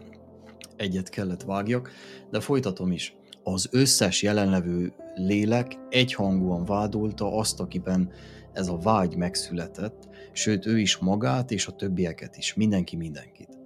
[0.76, 1.91] egyet kellett vágjak,
[2.30, 3.16] de folytatom is.
[3.43, 8.11] Az összes jelenlevő lélek egyhangúan vádolta azt, akiben
[8.53, 13.57] ez a vágy megszületett, sőt ő is magát és a többieket is, mindenki mindenkit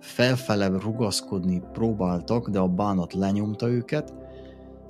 [0.00, 4.14] felfele rugaszkodni próbáltak, de a bánat lenyomta őket,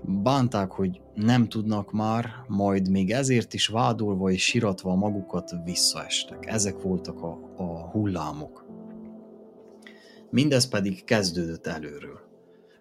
[0.04, 6.46] bánták, hogy nem tudnak már, majd még ezért is vádolva és siratva magukat visszaestek.
[6.46, 8.66] Ezek voltak a, a hullámok.
[10.30, 12.20] Mindez pedig kezdődött előről.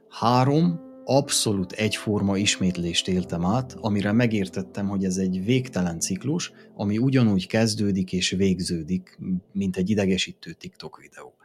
[0.09, 7.47] Három abszolút egyforma ismétlést éltem át, amire megértettem, hogy ez egy végtelen ciklus, ami ugyanúgy
[7.47, 9.19] kezdődik és végződik,
[9.51, 11.36] mint egy idegesítő TikTok videó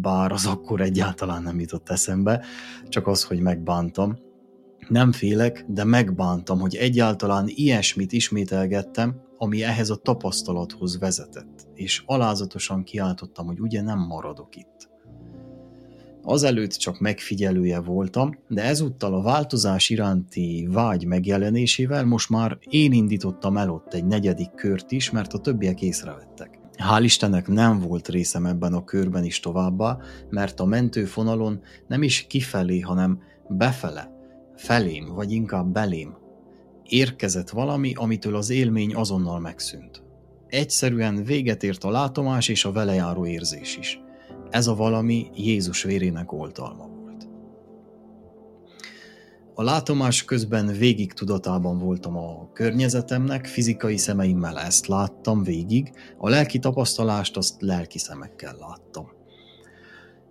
[0.00, 2.44] bár az akkor egyáltalán nem jutott eszembe,
[2.88, 4.18] csak az, hogy megbántam.
[4.88, 12.82] Nem félek, de megbántam, hogy egyáltalán ilyesmit ismételgettem, ami ehhez a tapasztalathoz vezetett, és alázatosan
[12.82, 14.92] kiáltottam, hogy ugye nem maradok itt.
[16.22, 23.56] Azelőtt csak megfigyelője voltam, de ezúttal a változás iránti vágy megjelenésével most már én indítottam
[23.56, 26.53] el ott egy negyedik kört is, mert a többiek észrevettek.
[26.76, 29.98] Hál' Istennek nem volt részem ebben a körben is továbbá,
[30.30, 34.10] mert a mentőfonalon nem is kifelé, hanem befele,
[34.56, 36.22] felém, vagy inkább belém
[36.88, 40.02] érkezett valami, amitől az élmény azonnal megszűnt.
[40.48, 44.00] Egyszerűen véget ért a látomás és a vele járó érzés is.
[44.50, 46.93] Ez a valami Jézus vérének oltalma.
[49.56, 56.58] A látomás közben végig tudatában voltam a környezetemnek, fizikai szemeimmel ezt láttam végig, a lelki
[56.58, 59.06] tapasztalást azt lelki szemekkel láttam.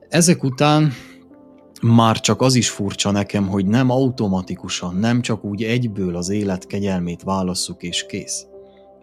[0.09, 0.91] Ezek után
[1.81, 6.65] már csak az is furcsa nekem, hogy nem automatikusan, nem csak úgy egyből az élet
[6.65, 8.45] kegyelmét válasszuk és kész.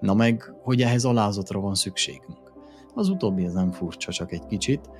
[0.00, 2.52] Na meg, hogy ehhez alázatra van szükségünk.
[2.94, 4.90] Az utóbbi ez nem furcsa, csak egy kicsit,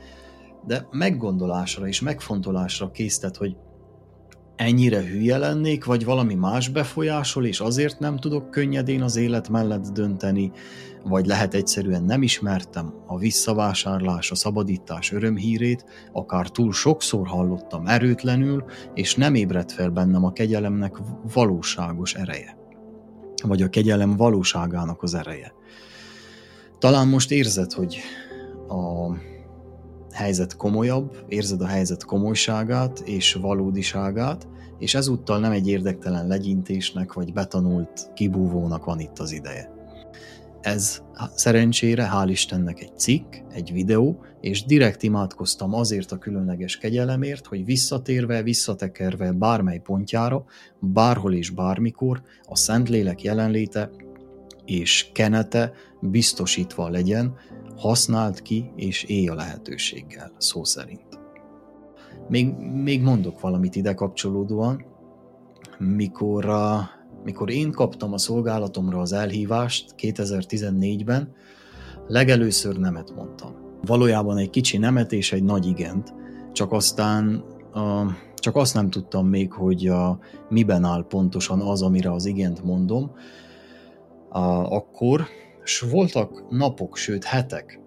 [0.67, 3.57] de meggondolásra és megfontolásra késztet, hogy
[4.61, 9.87] ennyire hülye lennék, vagy valami más befolyásol, és azért nem tudok könnyedén az élet mellett
[9.87, 10.53] dönteni,
[11.05, 18.65] vagy lehet egyszerűen nem ismertem a visszavásárlás, a szabadítás örömhírét, akár túl sokszor hallottam erőtlenül,
[18.95, 20.97] és nem ébredt fel bennem a kegyelemnek
[21.35, 22.57] valóságos ereje.
[23.43, 25.53] Vagy a kegyelem valóságának az ereje.
[26.79, 27.99] Talán most érzed, hogy
[28.69, 29.15] a
[30.13, 34.49] helyzet komolyabb, érzed a helyzet komolyságát és valódiságát,
[34.79, 39.79] és ezúttal nem egy érdektelen legyintésnek vagy betanult kibúvónak van itt az ideje.
[40.61, 41.03] Ez
[41.35, 47.65] szerencsére, hál' Istennek egy cikk, egy videó, és direkt imádkoztam azért a különleges kegyelemért, hogy
[47.65, 50.45] visszatérve, visszatekerve bármely pontjára,
[50.79, 53.91] bárhol és bármikor a Szentlélek jelenléte
[54.65, 57.35] és kenete biztosítva legyen,
[57.77, 61.19] használt ki és élj a lehetőséggel, szó szerint.
[62.29, 64.85] Még, még mondok valamit ide kapcsolódóan,
[65.79, 66.91] mikor, a,
[67.25, 71.33] mikor én kaptam a szolgálatomra az elhívást 2014-ben,
[72.07, 73.55] legelőször nemet mondtam.
[73.83, 76.15] Valójában egy kicsi nemet és egy nagy igent,
[76.53, 78.05] csak aztán a,
[78.35, 80.19] csak azt nem tudtam még, hogy a,
[80.49, 83.11] miben áll pontosan az, amire az igent mondom,
[84.29, 84.41] a,
[84.75, 85.27] akkor,
[85.71, 87.81] és voltak napok, sőt hetek,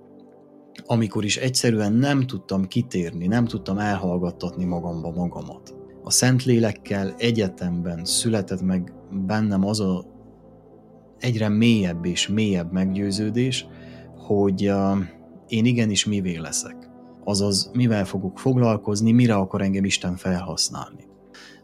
[0.86, 5.76] amikor is egyszerűen nem tudtam kitérni, nem tudtam elhallgattatni magamba magamat.
[6.04, 8.94] A Szentlélekkel egyetemben született meg
[9.26, 10.06] bennem az a
[11.20, 13.68] egyre mélyebb és mélyebb meggyőződés,
[14.18, 14.98] hogy uh,
[15.48, 16.90] én igenis mivé leszek.
[17.24, 21.08] Azaz, mivel fogok foglalkozni, mire akar engem Isten felhasználni.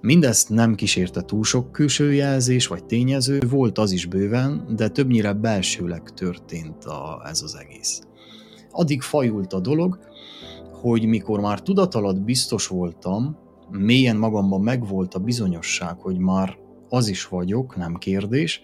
[0.02, 5.34] Mindezt nem kísérte túl sok külső jelzés vagy tényező, volt az is bőven, de többnyire
[5.34, 8.02] belsőleg történt a, ez az egész.
[8.72, 10.00] Addig fajult a dolog,
[10.72, 13.38] hogy mikor már tudat biztos voltam,
[13.70, 16.58] mélyen magamban megvolt a bizonyosság, hogy már
[16.90, 18.62] az is vagyok, nem kérdés,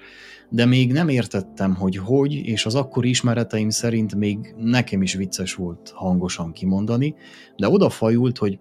[0.49, 5.53] de még nem értettem, hogy hogy, és az akkori ismereteim szerint még nekem is vicces
[5.53, 7.15] volt hangosan kimondani,
[7.55, 8.59] de odafajult, hogy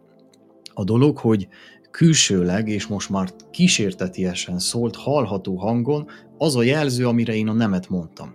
[0.74, 1.48] a dolog, hogy
[1.94, 6.06] külsőleg, és most már kísértetiesen szólt, hallható hangon
[6.38, 8.34] az a jelző, amire én a nemet mondtam.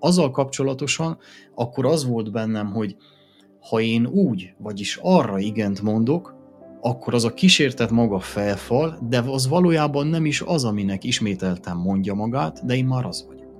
[0.00, 1.18] Azzal kapcsolatosan
[1.54, 2.96] akkor az volt bennem, hogy
[3.60, 6.34] ha én úgy, vagyis arra igent mondok,
[6.80, 12.14] akkor az a kísértet maga felfal, de az valójában nem is az, aminek ismételtem mondja
[12.14, 13.52] magát, de én már az vagyok.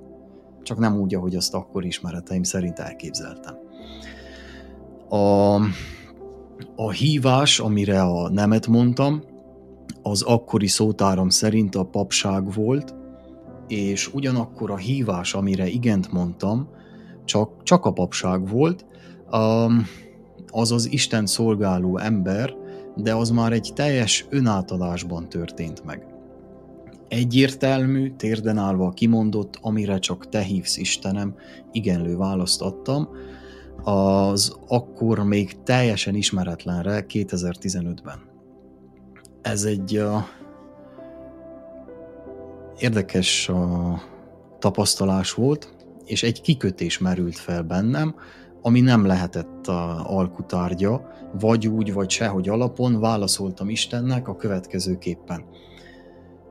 [0.63, 3.55] Csak nem úgy, ahogy azt akkor ismereteim szerint elképzeltem.
[5.09, 5.55] A,
[6.75, 9.28] a hívás, amire a nemet mondtam,
[10.01, 12.95] az akkori szótáram szerint a papság volt,
[13.67, 16.69] és ugyanakkor a hívás, amire igent mondtam,
[17.25, 18.85] csak, csak a papság volt,
[20.51, 22.55] az az Isten szolgáló ember,
[22.95, 26.05] de az már egy teljes önátadásban történt meg.
[27.07, 31.35] Egyértelmű, térden állva kimondott, amire csak te hívsz Istenem,
[31.71, 33.09] igenlő választ adtam,
[33.83, 38.28] az akkor még teljesen ismeretlenre 2015-ben.
[39.41, 40.23] Ez egy uh,
[42.79, 43.99] érdekes uh,
[44.59, 45.73] tapasztalás volt,
[46.05, 48.15] és egy kikötés merült fel bennem,
[48.61, 51.07] ami nem lehetett a alkutárgya,
[51.39, 55.43] vagy úgy, vagy sehogy alapon válaszoltam Istennek a következőképpen.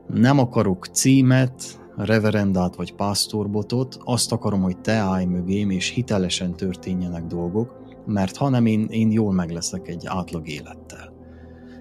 [0.06, 7.24] Nem akarok címet, reverendát vagy pásztorbotot, azt akarom, hogy te állj mögém, és hitelesen történjenek
[7.24, 7.76] dolgok,
[8.06, 11.17] mert hanem én, én jól meg leszek egy átlag élettel.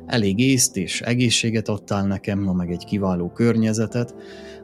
[0.08, 4.16] Elég észt és egészséget adtál nekem, na meg egy kiváló környezetet,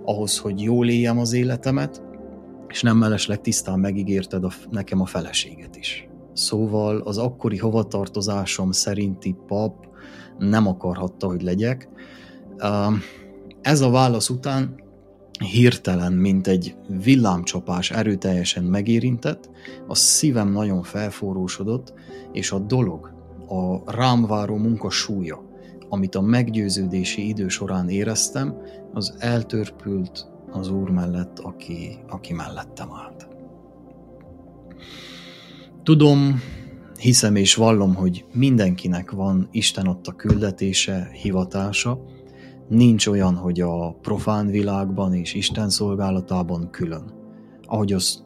[0.06, 2.02] ahhoz, hogy jól éljem az életemet,
[2.68, 6.08] és nem mellesleg tisztán megígérted a, nekem a feleséget is.
[6.34, 9.88] Szóval az akkori hovatartozásom szerinti pap
[10.38, 11.90] nem akarhatta, hogy legyek.
[13.62, 14.76] Ez a válasz után
[15.52, 19.50] hirtelen, mint egy villámcsapás erőteljesen megérintett,
[19.88, 21.94] a szívem nagyon felforrósodott,
[22.32, 23.13] és a dolog,
[23.48, 25.44] a rám váró munka súlya,
[25.90, 28.56] amit a meggyőződési idő során éreztem,
[28.94, 33.28] az eltörpült az Úr mellett, aki, aki mellettem állt.
[35.84, 36.42] Tudom,
[37.00, 42.00] hiszem és vallom, hogy mindenkinek van Isten adta küldetése, hivatása,
[42.68, 47.14] nincs olyan, hogy a profán világban és Isten szolgálatában külön.
[47.66, 48.20] Ahogy azt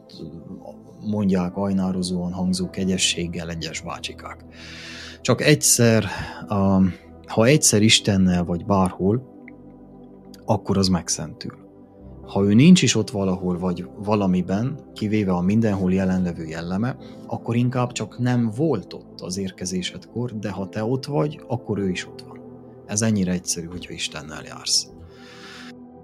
[1.00, 4.44] mondják ajnározóan hangzó kegyességgel egyes bácsikák.
[5.20, 6.04] Csak egyszer,
[7.26, 9.36] ha egyszer Istennel vagy bárhol,
[10.44, 11.66] akkor az megszentül.
[12.22, 16.96] Ha ő nincs is ott valahol vagy valamiben, kivéve a mindenhol jelenlevő jelleme,
[17.26, 21.88] akkor inkább csak nem volt ott az érkezésedkor, de ha te ott vagy, akkor ő
[21.90, 22.40] is ott van.
[22.86, 24.88] Ez ennyire egyszerű, hogyha Istennel jársz.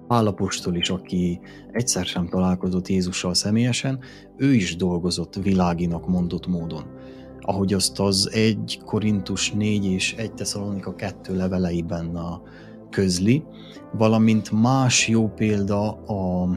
[0.06, 1.40] Pálapostól is, aki
[1.72, 3.98] egyszer sem találkozott Jézussal személyesen,
[4.36, 6.84] ő is dolgozott világinak mondott módon.
[7.46, 12.42] Ahogy azt az 1 Korintus 4 és 1 Tesszalonika 2 leveleiben a
[12.90, 13.44] közli,
[13.92, 16.48] valamint más jó példa a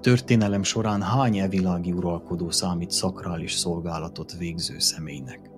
[0.00, 5.50] történelem során hány evilági uralkodó számít szakrális szolgálatot végző személynek.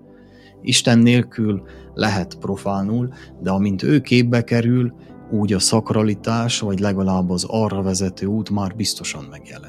[0.61, 1.63] Isten nélkül
[1.93, 4.93] lehet profánul, de amint ő képbe kerül,
[5.31, 9.68] úgy a szakralitás, vagy legalább az arra vezető út már biztosan megjelenik.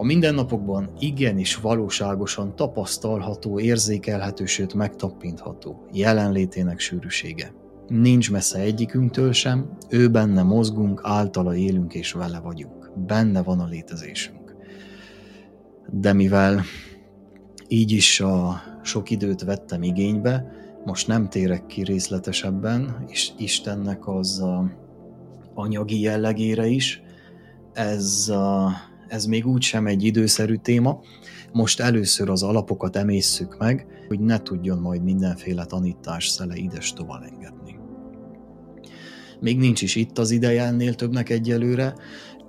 [0.00, 7.52] A mindennapokban igenis valóságosan tapasztalható, érzékelhető, sőt megtappintható jelenlétének sűrűsége.
[7.88, 12.92] Nincs messze egyikünktől sem, ő benne mozgunk, általa élünk és vele vagyunk.
[13.06, 14.54] Benne van a létezésünk.
[15.90, 16.62] De mivel
[17.68, 20.52] így is a sok időt vettem igénybe,
[20.84, 24.70] most nem térek ki részletesebben, és Istennek az a
[25.54, 27.02] anyagi jellegére is,
[27.72, 28.72] ez, a,
[29.08, 31.00] ez még úgy sem egy időszerű téma.
[31.52, 36.94] Most először az alapokat emészszük meg, hogy ne tudjon majd mindenféle tanítás szele ides
[37.32, 37.78] engedni.
[39.40, 41.94] Még nincs is itt az ideje ennél többnek egyelőre,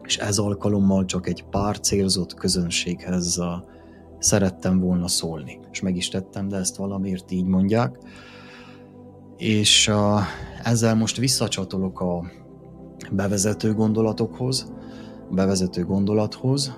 [0.04, 3.66] és ez alkalommal csak egy pár célzott közönséghez a,
[4.20, 5.60] szerettem volna szólni.
[5.72, 7.98] És meg is tettem, de ezt valamiért így mondják.
[9.38, 9.92] És
[10.64, 12.32] ezzel most visszacsatolok a
[13.12, 14.74] bevezető gondolatokhoz,
[15.32, 16.78] bevezető gondolathoz,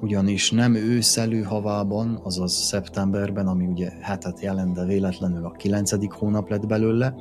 [0.00, 6.48] ugyanis nem őszelő havában, azaz szeptemberben, ami ugye hetet jelent, de véletlenül a kilencedik hónap
[6.48, 7.14] lett belőle,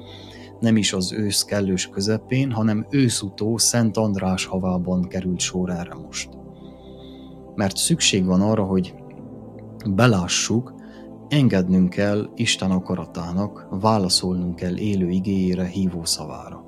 [0.60, 6.30] nem is az ősz kellős közepén, hanem őszutó Szent András havában került sor erre most.
[7.56, 8.96] Mert szükség van arra, hogy
[9.86, 10.74] belássuk,
[11.28, 16.66] engednünk kell Isten akaratának, válaszolnunk kell élő igéjére, hívó szavára.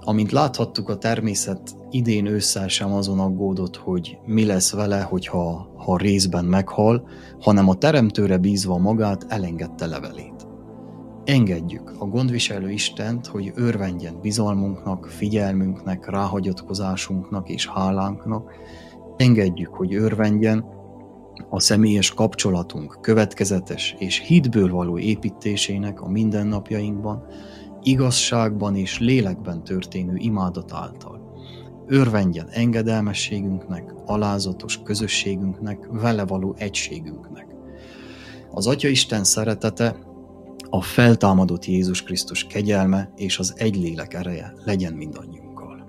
[0.00, 5.96] Amint láthattuk, a természet idén ősszel sem azon aggódott, hogy mi lesz vele, hogyha ha
[5.96, 7.08] részben meghal,
[7.40, 10.46] hanem a teremtőre bízva magát elengedte levelét.
[11.24, 18.52] Engedjük a gondviselő Istent, hogy örvendjen bizalmunknak, figyelmünknek, ráhagyatkozásunknak és hálánknak,
[19.16, 20.64] engedjük, hogy örvendjen
[21.50, 27.24] a személyes kapcsolatunk következetes és hitből való építésének a mindennapjainkban,
[27.82, 31.31] igazságban és lélekben történő imádat által.
[31.86, 37.46] Örvendjen engedelmességünknek, alázatos közösségünknek, vele való egységünknek.
[38.50, 39.96] Az Atya Isten szeretete,
[40.70, 45.86] a feltámadott Jézus Krisztus kegyelme és az egy lélek ereje legyen mindannyiunkkal.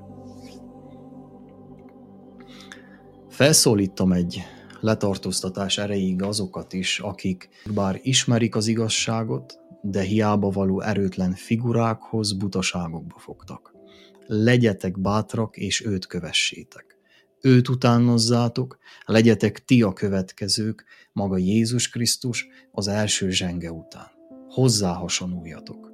[3.29, 4.43] Felszólítom egy
[4.79, 13.19] letartóztatás erejéig azokat is, akik bár ismerik az igazságot, de hiába való erőtlen figurákhoz, butaságokba
[13.19, 13.72] fogtak.
[14.25, 16.97] Legyetek bátrak, és őt kövessétek.
[17.41, 24.07] Őt utánozzátok, legyetek ti a következők, maga Jézus Krisztus az első zsenge után.
[24.47, 25.91] Hozzá hasonuljatok.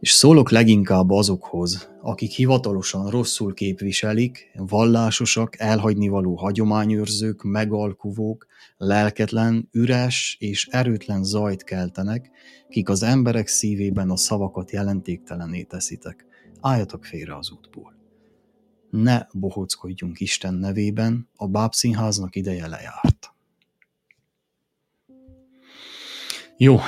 [0.00, 10.66] És szólok leginkább azokhoz, akik hivatalosan rosszul képviselik, vallásosak, elhagynivaló hagyományőrzők, megalkuvók, lelketlen, üres és
[10.70, 12.30] erőtlen zajt keltenek,
[12.68, 16.26] kik az emberek szívében a szavakat jelentéktelené teszitek.
[16.64, 17.94] Álljatok félre az útból.
[18.90, 23.34] Ne bohockodjunk Isten nevében, a bábszínháznak ideje lejárt.
[26.56, 26.78] Jó,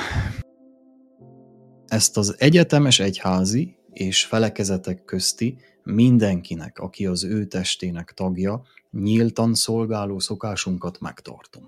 [1.85, 10.19] ezt az egyetemes egyházi és felekezetek közti mindenkinek, aki az ő testének tagja, nyíltan szolgáló
[10.19, 11.63] szokásunkat megtartom.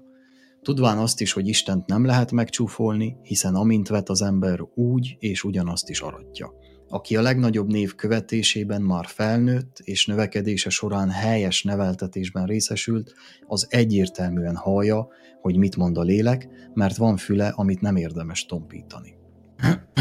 [0.61, 5.43] Tudván azt is, hogy Istent nem lehet megcsúfolni, hiszen amint vet az ember, úgy és
[5.43, 6.53] ugyanazt is aratja.
[6.89, 13.13] Aki a legnagyobb név követésében már felnőtt, és növekedése során helyes neveltetésben részesült,
[13.47, 15.07] az egyértelműen hallja,
[15.41, 19.15] hogy mit mond a lélek, mert van füle, amit nem érdemes tompítani.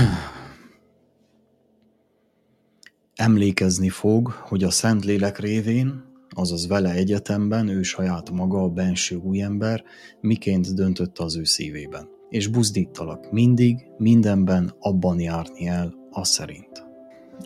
[3.14, 9.84] Emlékezni fog, hogy a Szentlélek révén, azaz vele egyetemben ő saját maga a benső újember
[10.20, 12.08] miként döntött az ő szívében.
[12.28, 16.86] És buzdítalak mindig, mindenben abban járni el, a szerint.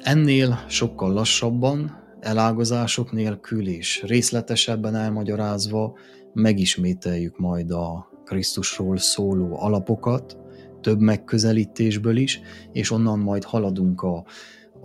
[0.03, 5.95] Ennél sokkal lassabban, elágazások nélkül és részletesebben elmagyarázva
[6.33, 10.37] megismételjük majd a Krisztusról szóló alapokat,
[10.81, 12.41] több megközelítésből is,
[12.73, 14.25] és onnan majd haladunk a,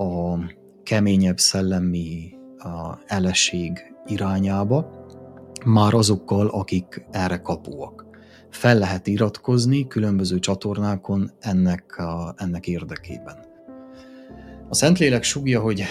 [0.04, 0.40] a
[0.84, 5.06] keményebb szellemi a eleség irányába,
[5.66, 8.06] már azokkal, akik erre kapóak.
[8.50, 13.55] Fel lehet iratkozni különböző csatornákon ennek, a, ennek érdekében.
[14.70, 15.84] A Szentlélek sugja, hogy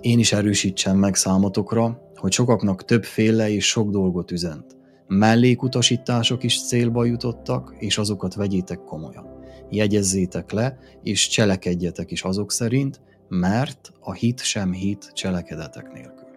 [0.00, 4.76] én is erősítsem meg számotokra, hogy sokaknak többféle és sok dolgot üzent.
[5.06, 9.26] Mellékutasítások is célba jutottak, és azokat vegyétek komolyan.
[9.70, 16.28] Jegyezzétek le, és cselekedjetek is azok szerint, mert a hit sem hit cselekedetek nélkül.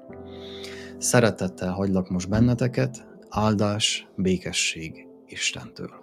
[0.97, 6.03] Szeretettel hagylak most benneteket, áldás, békesség Istentől.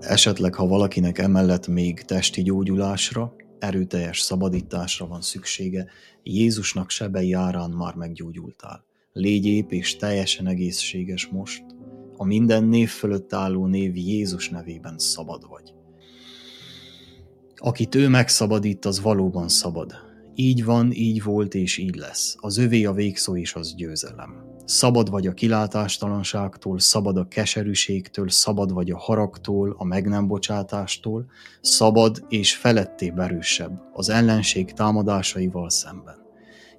[0.00, 5.86] Esetleg, ha valakinek emellett még testi gyógyulásra, erőteljes szabadításra van szüksége,
[6.22, 8.84] Jézusnak sebei árán már meggyógyultál.
[9.12, 11.64] Légy ép és teljesen egészséges most,
[12.16, 15.74] a minden név fölött álló név Jézus nevében szabad vagy.
[17.56, 20.07] Akit ő megszabadít, az valóban szabad.
[20.40, 22.36] Így van, így volt és így lesz.
[22.40, 24.44] Az övé a végszó és az győzelem.
[24.64, 31.26] Szabad vagy a kilátástalanságtól, szabad a keserűségtől, szabad vagy a haragtól, a meg nem bocsátástól,
[31.60, 36.16] szabad és feletté erősebb az ellenség támadásaival szemben.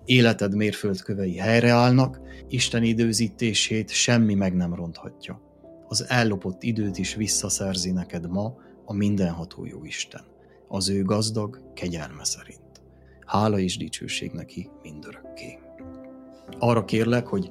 [0.05, 5.41] Életed mérföldkövei helyreállnak, Isten időzítését semmi meg nem ronthatja.
[5.87, 8.55] Az ellopott időt is visszaszerzi neked ma
[8.85, 10.23] a mindenható jó Isten
[10.67, 12.68] az ő gazdag kegyelme szerint.
[13.29, 15.59] Hála és dicsőség neki mindörökké.
[16.59, 17.49] Arra kérlek, hogy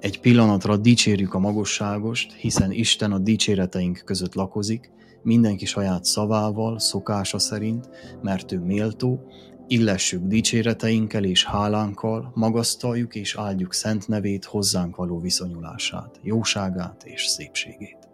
[0.00, 4.90] egy pillanatra dicsérjük a magosságost, hiszen Isten a dicséreteink között lakozik,
[5.22, 7.88] mindenki saját szavával, szokása szerint,
[8.22, 9.30] mert ő méltó,
[9.66, 18.08] illessük dicséreteinkkel és hálánkkal, magasztaljuk és áldjuk szent nevét, hozzánk való viszonyulását, jóságát és szépségét.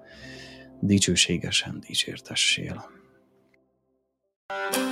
[0.81, 2.85] Dicsőségesen dicsértessél.
[4.49, 4.92] újjászült